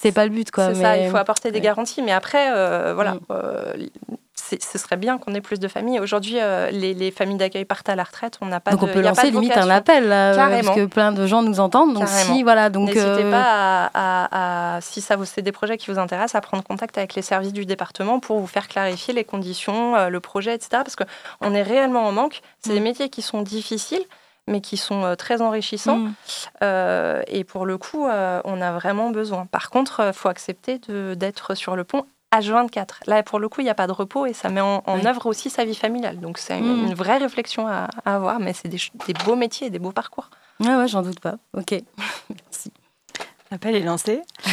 [0.00, 0.74] c'est pas le but, quoi.
[0.74, 2.02] C'est ça, il faut apporter des garanties.
[2.02, 6.00] Mais après, euh, voilà, mm ce serait bien qu'on ait plus de familles.
[6.00, 8.38] Aujourd'hui, euh, les, familles d'accueil partent à la retraite.
[8.40, 11.42] On n'a pas donc on peut lancer limite un appel parce que plein de gens
[11.42, 11.94] nous entendent.
[11.94, 15.90] Donc si voilà, donc n'hésitez euh, pas à, si ça vous c'est des projets qui
[15.90, 19.24] vous intéressent, à prendre contact avec les services du département pour vous faire clarifier les
[19.24, 20.68] conditions, euh, le projet, etc.
[20.72, 21.04] Parce que
[21.40, 22.40] on est réellement en manque.
[22.60, 22.84] C'est des mm.
[22.84, 24.04] métiers qui sont difficiles
[24.46, 25.98] mais qui sont très enrichissants.
[25.98, 26.14] Mm.
[27.28, 29.46] et pour le coup, on a vraiment besoin.
[29.46, 30.78] Par contre, il faut accepter
[31.16, 32.86] d'être sur le pont H24.
[33.06, 35.26] Là, pour le coup, il n'y a pas de repos et ça met en, œuvre
[35.26, 36.18] aussi sa vie familiale.
[36.18, 36.94] Donc, c'est une, mmh.
[36.94, 38.80] vraie réflexion à, avoir, mais c'est des,
[39.24, 40.30] beaux métiers et des beaux parcours.
[40.60, 41.36] Ouais, ouais, j'en doute pas.
[41.56, 41.74] Ok,
[42.30, 42.72] merci.
[43.50, 44.22] L'appel est lancé.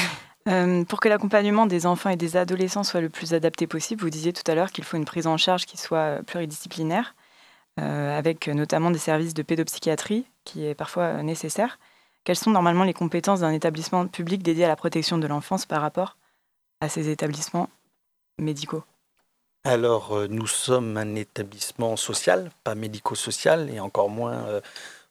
[0.49, 4.09] Euh, pour que l'accompagnement des enfants et des adolescents soit le plus adapté possible, vous
[4.09, 7.20] disiez tout à l'heure qu'il faut une prise en charge qui soit pluridisciplinaire, euh,
[7.81, 11.79] avec notamment des services de pédopsychiatrie, qui est parfois nécessaire.
[12.23, 15.81] Quelles sont normalement les compétences d'un établissement public dédié à la protection de l'enfance par
[15.81, 16.17] rapport
[16.79, 17.69] à ces établissements
[18.37, 18.83] médicaux?
[19.63, 24.61] Alors, euh, nous sommes un établissement social, pas médico-social, et encore moins euh,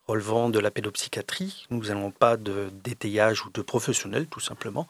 [0.08, 1.66] relevant de la pédopsychiatrie.
[1.70, 4.88] Nous n'avons pas d'étayage ou de professionnels, tout simplement.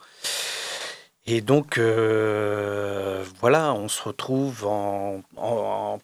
[1.26, 5.22] Et donc, euh, voilà, on se retrouve en,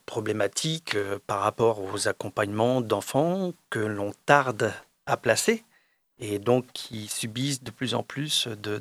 [0.07, 0.97] problématique
[1.27, 4.73] par rapport aux accompagnements d'enfants que l'on tarde
[5.07, 5.64] à placer
[6.19, 8.81] et donc qui subissent de plus en plus de,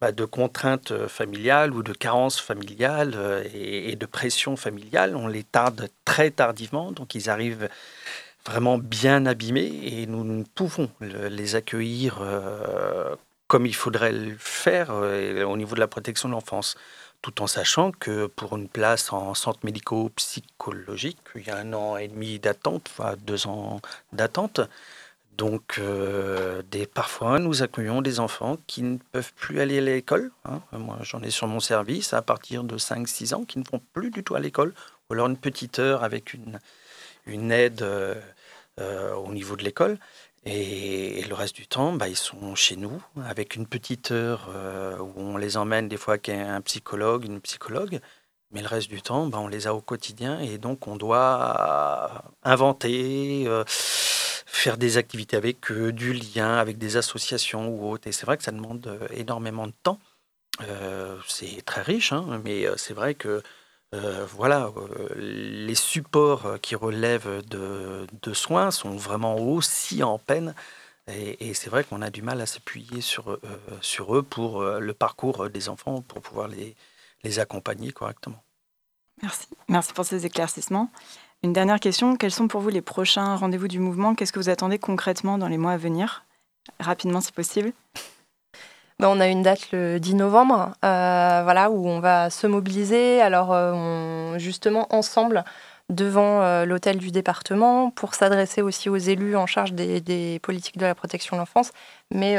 [0.00, 5.16] bah, contraintes euh, familiales ou de carences familiales euh, et, de pression familiale.
[5.16, 7.68] On les tarde très tardivement, donc ils arrivent
[8.46, 13.16] vraiment bien abîmés et nous ne pouvons les accueillir euh,
[13.48, 16.76] comme il faudrait le faire au niveau de la protection de l'enfance.
[17.22, 21.96] tout en sachant que pour une place en centre médico-psychologique, il y a un an
[21.96, 23.80] et demi d'attente, enfin deux ans
[24.12, 24.60] d'attente.
[25.36, 26.62] Donc, euh,
[26.94, 30.30] parfois, nous accueillons des enfants qui ne peuvent plus aller à l'école.
[30.46, 30.60] Hein.
[30.72, 34.10] Moi, j'en ai sur mon service à partir de 5-6 ans qui ne vont plus
[34.10, 34.72] du tout à l'école.
[35.08, 38.14] Ou alors une petite heure avec une, aide euh,
[38.80, 39.98] euh, au niveau de l'école.
[40.46, 44.48] Et, le reste du temps, bah, ils sont chez nous avec une petite heure
[45.00, 48.00] où on les emmène des fois avec un psychologue, une psychologue.
[48.52, 52.22] Mais le reste du temps, bah, on les a au quotidien et donc on doit
[52.44, 53.48] inventer
[54.56, 58.08] faire des activités avec eux, du lien avec des associations ou autres.
[58.08, 60.00] Et c'est vrai que ça demande euh, énormément de temps.
[60.62, 63.42] Euh, c'est très riche, hein, mais euh, c'est vrai que
[63.92, 64.70] voilà,
[65.16, 70.54] les supports qui relèvent de, soins sont vraiment aussi en peine.
[71.08, 73.38] Et, c'est vrai qu'on a du mal à s'appuyer sur,
[73.80, 76.74] sur eux pour le parcours des enfants, pour pouvoir les,
[77.22, 78.42] les accompagner correctement.
[79.22, 79.48] Merci.
[79.68, 80.90] Merci pour ces éclaircissements.
[81.42, 84.14] Une dernière question, quels sont pour vous les prochains rendez-vous du mouvement?
[84.14, 86.24] Qu'est-ce que vous attendez concrètement dans les mois à venir?
[86.80, 87.72] Rapidement si possible.
[88.98, 93.20] Ben, on a une date le 10 novembre, euh, voilà, où on va se mobiliser.
[93.20, 95.44] Alors, euh, justement, ensemble,
[95.90, 100.86] devant euh, l'hôtel du département pour s'adresser aussi aux élus en charge des, politiques de
[100.86, 101.72] la protection de l'enfance,
[102.10, 102.38] mais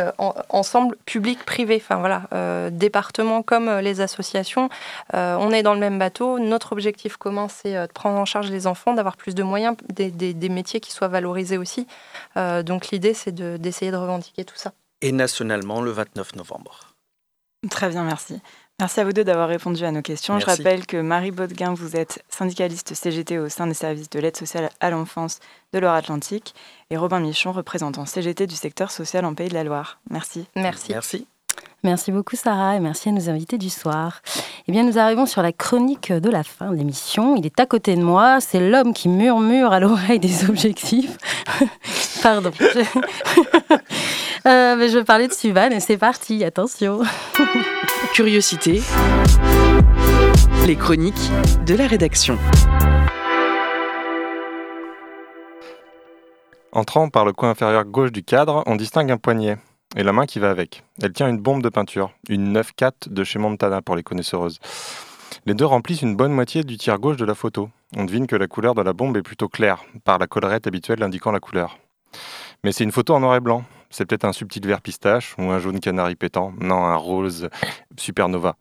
[0.50, 2.24] ensemble, public, privé, enfin voilà,
[2.72, 4.70] département comme les associations,
[5.14, 6.40] on est dans le même bateau.
[6.40, 10.50] Notre objectif commun, c'est de prendre en charge les enfants, d'avoir plus de moyens, des,
[10.50, 11.88] métiers qui soient valorisés aussi.
[12.36, 14.72] donc l'idée, c'est d'essayer de revendiquer tout ça.
[15.02, 16.96] Et nationalement le 29 novembre.
[17.70, 18.40] Très bien, merci.
[18.80, 20.40] Merci à vous deux d'avoir répondu à nos questions.
[20.40, 24.38] Je rappelle que Marie Baudeguin, vous êtes syndicaliste CGT au sein des services de l'aide
[24.38, 25.40] sociale à l'enfance
[25.74, 26.54] de Loire-Atlantique
[26.92, 30.00] et Robin Michon, représentant CGT du secteur social en Pays de la Loire.
[30.12, 30.46] Merci.
[30.56, 30.92] Merci.
[30.92, 31.28] Merci.
[31.84, 34.22] Merci beaucoup Sarah et merci à nos invités du soir.
[34.68, 37.36] Eh bien nous arrivons sur la chronique de la fin de l'émission.
[37.36, 41.18] Il est à côté de moi, c'est l'homme qui murmure à l'oreille des objectifs.
[42.24, 42.52] Pardon.
[42.60, 42.80] Je...
[44.46, 47.02] Euh, mais je vais parler de Suvan et c'est parti, attention.
[48.14, 48.82] Curiosité.
[50.66, 51.32] Les chroniques
[51.66, 52.38] de la rédaction.
[56.72, 59.58] Entrant par le coin inférieur gauche du cadre, on distingue un poignet
[59.98, 60.84] et la main qui va avec.
[61.02, 64.60] Elle tient une bombe de peinture, une 9-4 de chez Montana pour les connaisseuses.
[65.46, 67.70] Les deux remplissent une bonne moitié du tiers gauche de la photo.
[67.96, 71.02] On devine que la couleur de la bombe est plutôt claire, par la collerette habituelle
[71.02, 71.80] indiquant la couleur.
[72.64, 75.44] Mais c'est une photo en noir et blanc, c'est peut-être un subtil vert pistache ou
[75.44, 76.54] un jaune canari pétant.
[76.60, 77.50] Non, un rose
[77.98, 78.56] supernova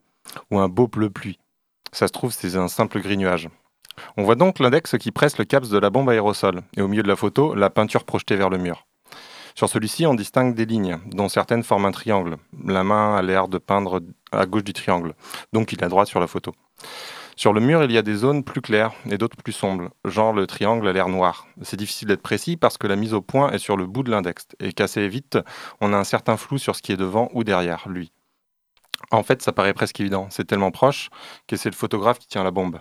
[0.49, 1.39] ou un beau bleu pluie.
[1.91, 3.47] Ça se trouve, c'est un simple gris nuage.
[4.15, 7.03] On voit donc l'index qui presse le caps de la bombe aérosol et au milieu
[7.03, 8.86] de la photo, la peinture projetée vers le mur.
[9.57, 12.37] Sur celui-ci, on distingue des lignes, dont certaines forment un triangle.
[12.63, 14.01] La main a l'air de peindre
[14.31, 15.15] à gauche du triangle,
[15.51, 16.53] donc il est à droite sur la photo.
[17.35, 20.31] Sur le mur, il y a des zones plus claires et d'autres plus sombres, genre
[20.31, 21.47] le triangle a l'air noir.
[21.63, 24.11] C'est difficile d'être précis parce que la mise au point est sur le bout de
[24.11, 25.39] l'index et qu'assez vite,
[25.81, 28.11] on a un certain flou sur ce qui est devant ou derrière lui.
[29.09, 31.09] En fait, ça paraît presque évident, c'est tellement proche
[31.47, 32.79] que c'est le photographe qui tient la bombe.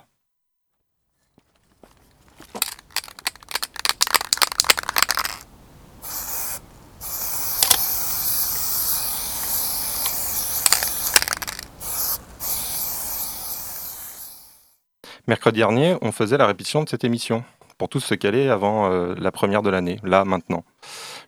[15.28, 17.42] Mercredi dernier, on faisait la répétition de cette émission,
[17.78, 20.62] pour tous se caler avant euh, la première de l'année, là, maintenant.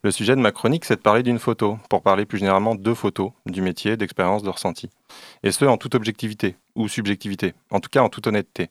[0.04, 2.94] Le sujet de ma chronique, c'est de parler d'une photo, pour parler plus généralement de
[2.94, 4.88] photos, du métier, d'expérience, de ressenti.
[5.42, 8.70] Et ce, en toute objectivité, ou subjectivité, en tout cas en toute honnêteté.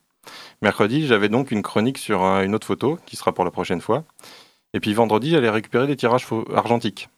[0.61, 4.05] Mercredi, j'avais donc une chronique sur une autre photo, qui sera pour la prochaine fois.
[4.73, 6.25] Et puis vendredi, j'allais récupérer des tirages
[6.55, 7.09] argentiques.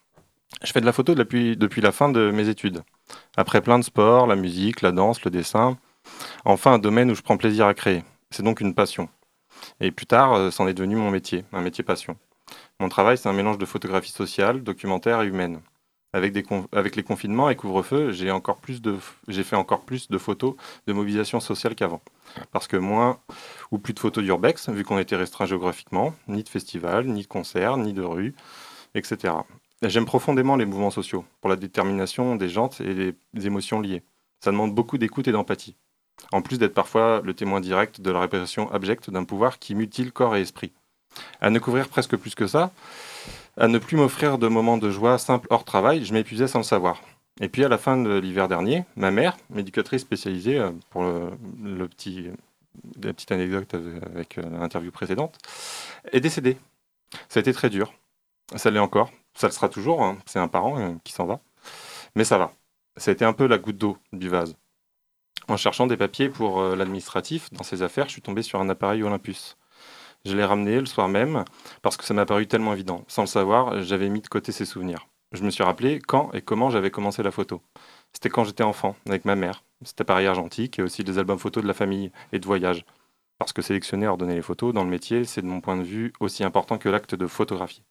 [0.64, 2.82] Je fais de la photo depuis, depuis la fin de mes études.
[3.38, 5.78] Après plein de sports, la musique, la danse, le dessin,
[6.45, 8.04] Enfin, un domaine où je prends plaisir à créer.
[8.32, 9.10] C'est donc une passion.
[9.82, 12.18] Et plus tard, euh, c'en est devenu mon métier, un métier passion.
[12.80, 15.62] Mon travail, c'est un mélange de photographie sociale, documentaire et humaine.
[16.12, 16.34] Avec,
[16.95, 18.26] les confinements et couvre-feu, j'ai
[19.43, 20.56] fait encore plus de photos
[20.88, 22.02] de mobilisation sociale qu'avant.
[22.52, 23.20] Parce que moins
[23.70, 27.28] ou plus de photos d'urbex, vu qu'on était restreint géographiquement, ni de festivals, ni de
[27.28, 28.34] concerts, ni de rues,
[28.95, 29.36] etc.
[29.84, 34.02] J'aime profondément les mouvements sociaux, pour la détermination des gens et les émotions liées.
[34.39, 35.76] Ça demande beaucoup d'écoute et d'empathie.
[36.32, 40.11] En plus d'être parfois le témoin direct de la répression abjecte d'un pouvoir qui mutile
[40.11, 40.72] corps et esprit.
[41.41, 42.72] À ne couvrir presque plus que ça,
[43.57, 46.63] à ne plus m'offrir de moments de joie simples hors travail, je m'épuisais sans le
[46.63, 47.01] savoir.
[47.41, 51.88] Et puis à la fin de l'hiver dernier, ma mère, médicatrice spécialisée euh, pour le,
[51.88, 52.28] petit,
[53.01, 55.38] la petite anecdote avec euh, l'interview précédente,
[56.11, 56.57] est décédée.
[57.28, 57.93] Ça a été très dur.
[58.55, 59.11] Ça l'est encore.
[59.36, 60.03] Ça le sera toujours.
[60.03, 60.17] Hein.
[60.26, 61.39] C'est un parent euh, qui s'en va.
[62.15, 62.51] Mais ça va
[62.99, 64.55] ça a été un peu la goutte d'eau du vase.
[65.50, 68.70] En cherchant des papiers pour euh, l'administratif, dans ses affaires, je suis tombé sur un
[68.70, 69.58] appareil Olympus.
[70.24, 71.43] Je l'ai ramené le soir même
[71.82, 73.04] parce que ça m'a paru tellement évident.
[73.08, 75.08] Sans le savoir, j'avais mis de côté ces souvenirs.
[75.32, 77.64] Je me suis rappelé quand et comment j'avais commencé la photo.
[78.14, 79.64] C'était quand j'étais enfant, avec ma mère.
[79.84, 82.86] Cet appareil argentique et aussi des albums photos de la famille et de voyage.
[83.39, 86.14] Parce que sélectionner ordonner les photos dans le métier, c'est de mon point de vue
[86.20, 87.84] aussi important que l'acte de photographie.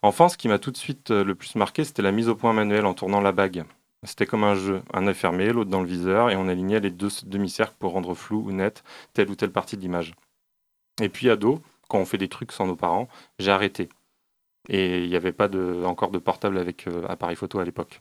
[0.00, 2.36] Enfant, ce qui m'a tout de suite euh, le plus marqué, c'était la mise au
[2.36, 3.64] point manuelle en tournant la bague.
[4.04, 6.90] C'était comme un jeu, un œil fermé, l'autre dans le viseur, et on alignait les
[6.90, 8.84] deux demi-cercles pour rendre flou ou net
[9.14, 10.14] telle ou telle partie de l'image.
[11.00, 13.88] Et puis ado, quand on fait des trucs sans nos parents, j'ai arrêté.
[14.68, 15.48] Et il n'y avait pas
[15.84, 18.00] encore de portable avec euh, appareil photo à l'époque.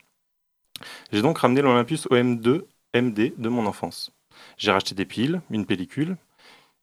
[1.11, 2.63] J'ai donc ramené l'Olympus OM2
[2.95, 4.11] MD de mon enfance.
[4.57, 6.17] J'ai racheté des piles, une pellicule,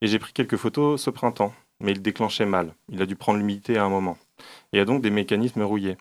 [0.01, 1.55] et j'ai pris quelques photos ce printemps.
[1.81, 2.75] Mais il déclenchait mal.
[2.91, 4.19] Il a dû prendre l'humidité à un moment.
[4.73, 5.97] Il y a donc des mécanismes rouillés.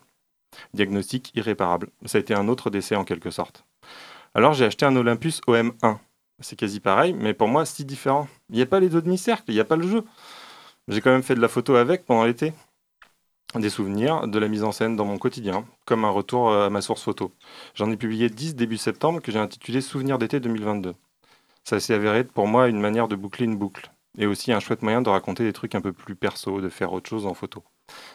[0.74, 1.88] Diagnostic irréparable.
[2.04, 3.64] Ça a été un autre décès en quelque sorte.
[4.34, 5.98] Alors j'ai acheté un Olympus OM1.
[6.40, 8.28] C'est quasi pareil, mais pour moi, si différent.
[8.48, 10.04] Il n'y a pas les deux demi-cercles, il n'y a pas le jeu.
[10.88, 12.52] J'ai quand même fait de la photo avec pendant l'été.
[13.54, 16.80] Des souvenirs, de la mise en scène dans mon quotidien, comme un retour à ma
[16.80, 17.32] source photo.
[17.74, 20.94] J'en ai publié 10 début septembre que j'ai intitulé Souvenirs d'été 2022.
[21.64, 24.82] Ça s'est avéré pour moi une manière de boucler une boucle, et aussi un chouette
[24.82, 27.64] moyen de raconter des trucs un peu plus perso, de faire autre chose en photo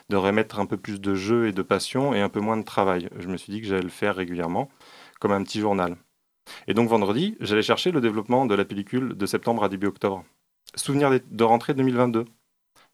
[0.10, 2.64] de remettre un peu plus de jeu et de passion et un peu moins de
[2.64, 3.10] travail.
[3.18, 4.70] Je me suis dit que j'allais le faire régulièrement,
[5.20, 5.98] comme un petit journal.
[6.68, 10.24] Et donc vendredi, j'allais chercher le développement de la pellicule de septembre à début octobre.
[10.76, 12.26] Souvenir de rentrée 2022.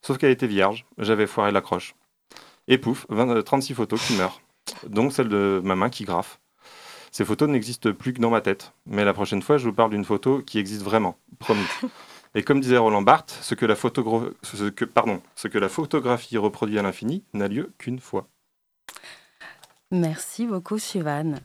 [0.01, 1.95] Sauf qu'elle était vierge, j'avais foiré l'accroche.
[2.67, 4.41] Et pouf, 36 photos qui meurent.
[4.87, 6.39] Donc celle de ma main qui graffe.
[7.11, 8.73] Ces photos n'existent plus que dans ma tête.
[8.85, 11.65] Mais la prochaine fois, je vous parle d'une photo qui existe vraiment, promis.
[12.33, 16.37] Et comme disait Roland Barthes, ce que la, ce que, pardon, ce que la photographie
[16.37, 18.27] reproduit à l'infini n'a lieu qu'une fois.
[19.91, 21.35] Merci beaucoup, Sivan.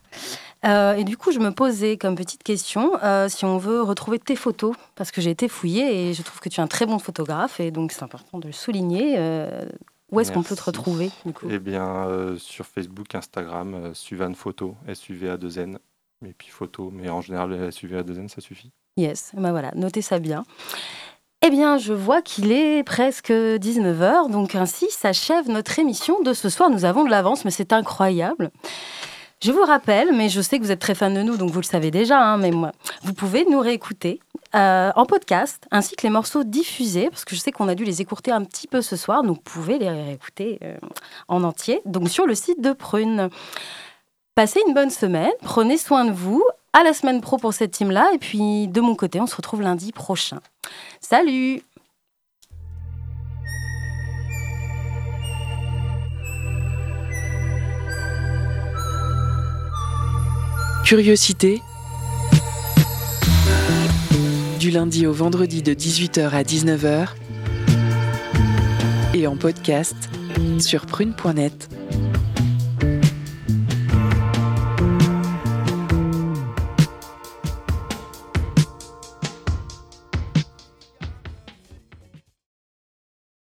[0.64, 4.20] Euh, et du coup, je me posais comme petite question euh, si on veut retrouver
[4.20, 6.86] tes photos, parce que j'ai été fouillée et je trouve que tu es un très
[6.86, 9.16] bon photographe, et donc c'est important de le souligner.
[9.18, 9.66] Euh,
[10.12, 11.48] où est-ce qu'on peut te retrouver du coup?
[11.50, 15.80] Eh bien, sur Facebook, Instagram, Suvan Photo, S-U-V-A-2-N,
[16.24, 18.70] et puis photo, mais en général, S-U-V-A-2-N, ça suffit.
[18.96, 20.44] Yes, ben voilà, notez ça bien.
[21.42, 26.48] Eh bien, je vois qu'il est presque 19h, donc ainsi s'achève notre émission de ce
[26.48, 26.70] soir.
[26.70, 28.50] Nous avons de l'avance, mais c'est incroyable.
[29.42, 31.60] Je vous rappelle, mais je sais que vous êtes très fan de nous, donc vous
[31.60, 32.72] le savez déjà, hein, mais moi,
[33.02, 34.18] vous pouvez nous réécouter
[34.54, 37.84] euh, en podcast, ainsi que les morceaux diffusés, parce que je sais qu'on a dû
[37.84, 40.78] les écouter un petit peu ce soir, donc vous pouvez les réécouter euh,
[41.28, 43.28] en entier, donc sur le site de Prune.
[44.34, 46.42] Passez une bonne semaine, prenez soin de vous,
[46.76, 48.10] à la semaine pro pour cette team-là.
[48.14, 50.40] Et puis, de mon côté, on se retrouve lundi prochain.
[51.00, 51.62] Salut
[60.84, 61.62] Curiosité.
[64.60, 67.08] Du lundi au vendredi de 18h à 19h.
[69.14, 69.96] Et en podcast
[70.58, 71.70] sur prune.net.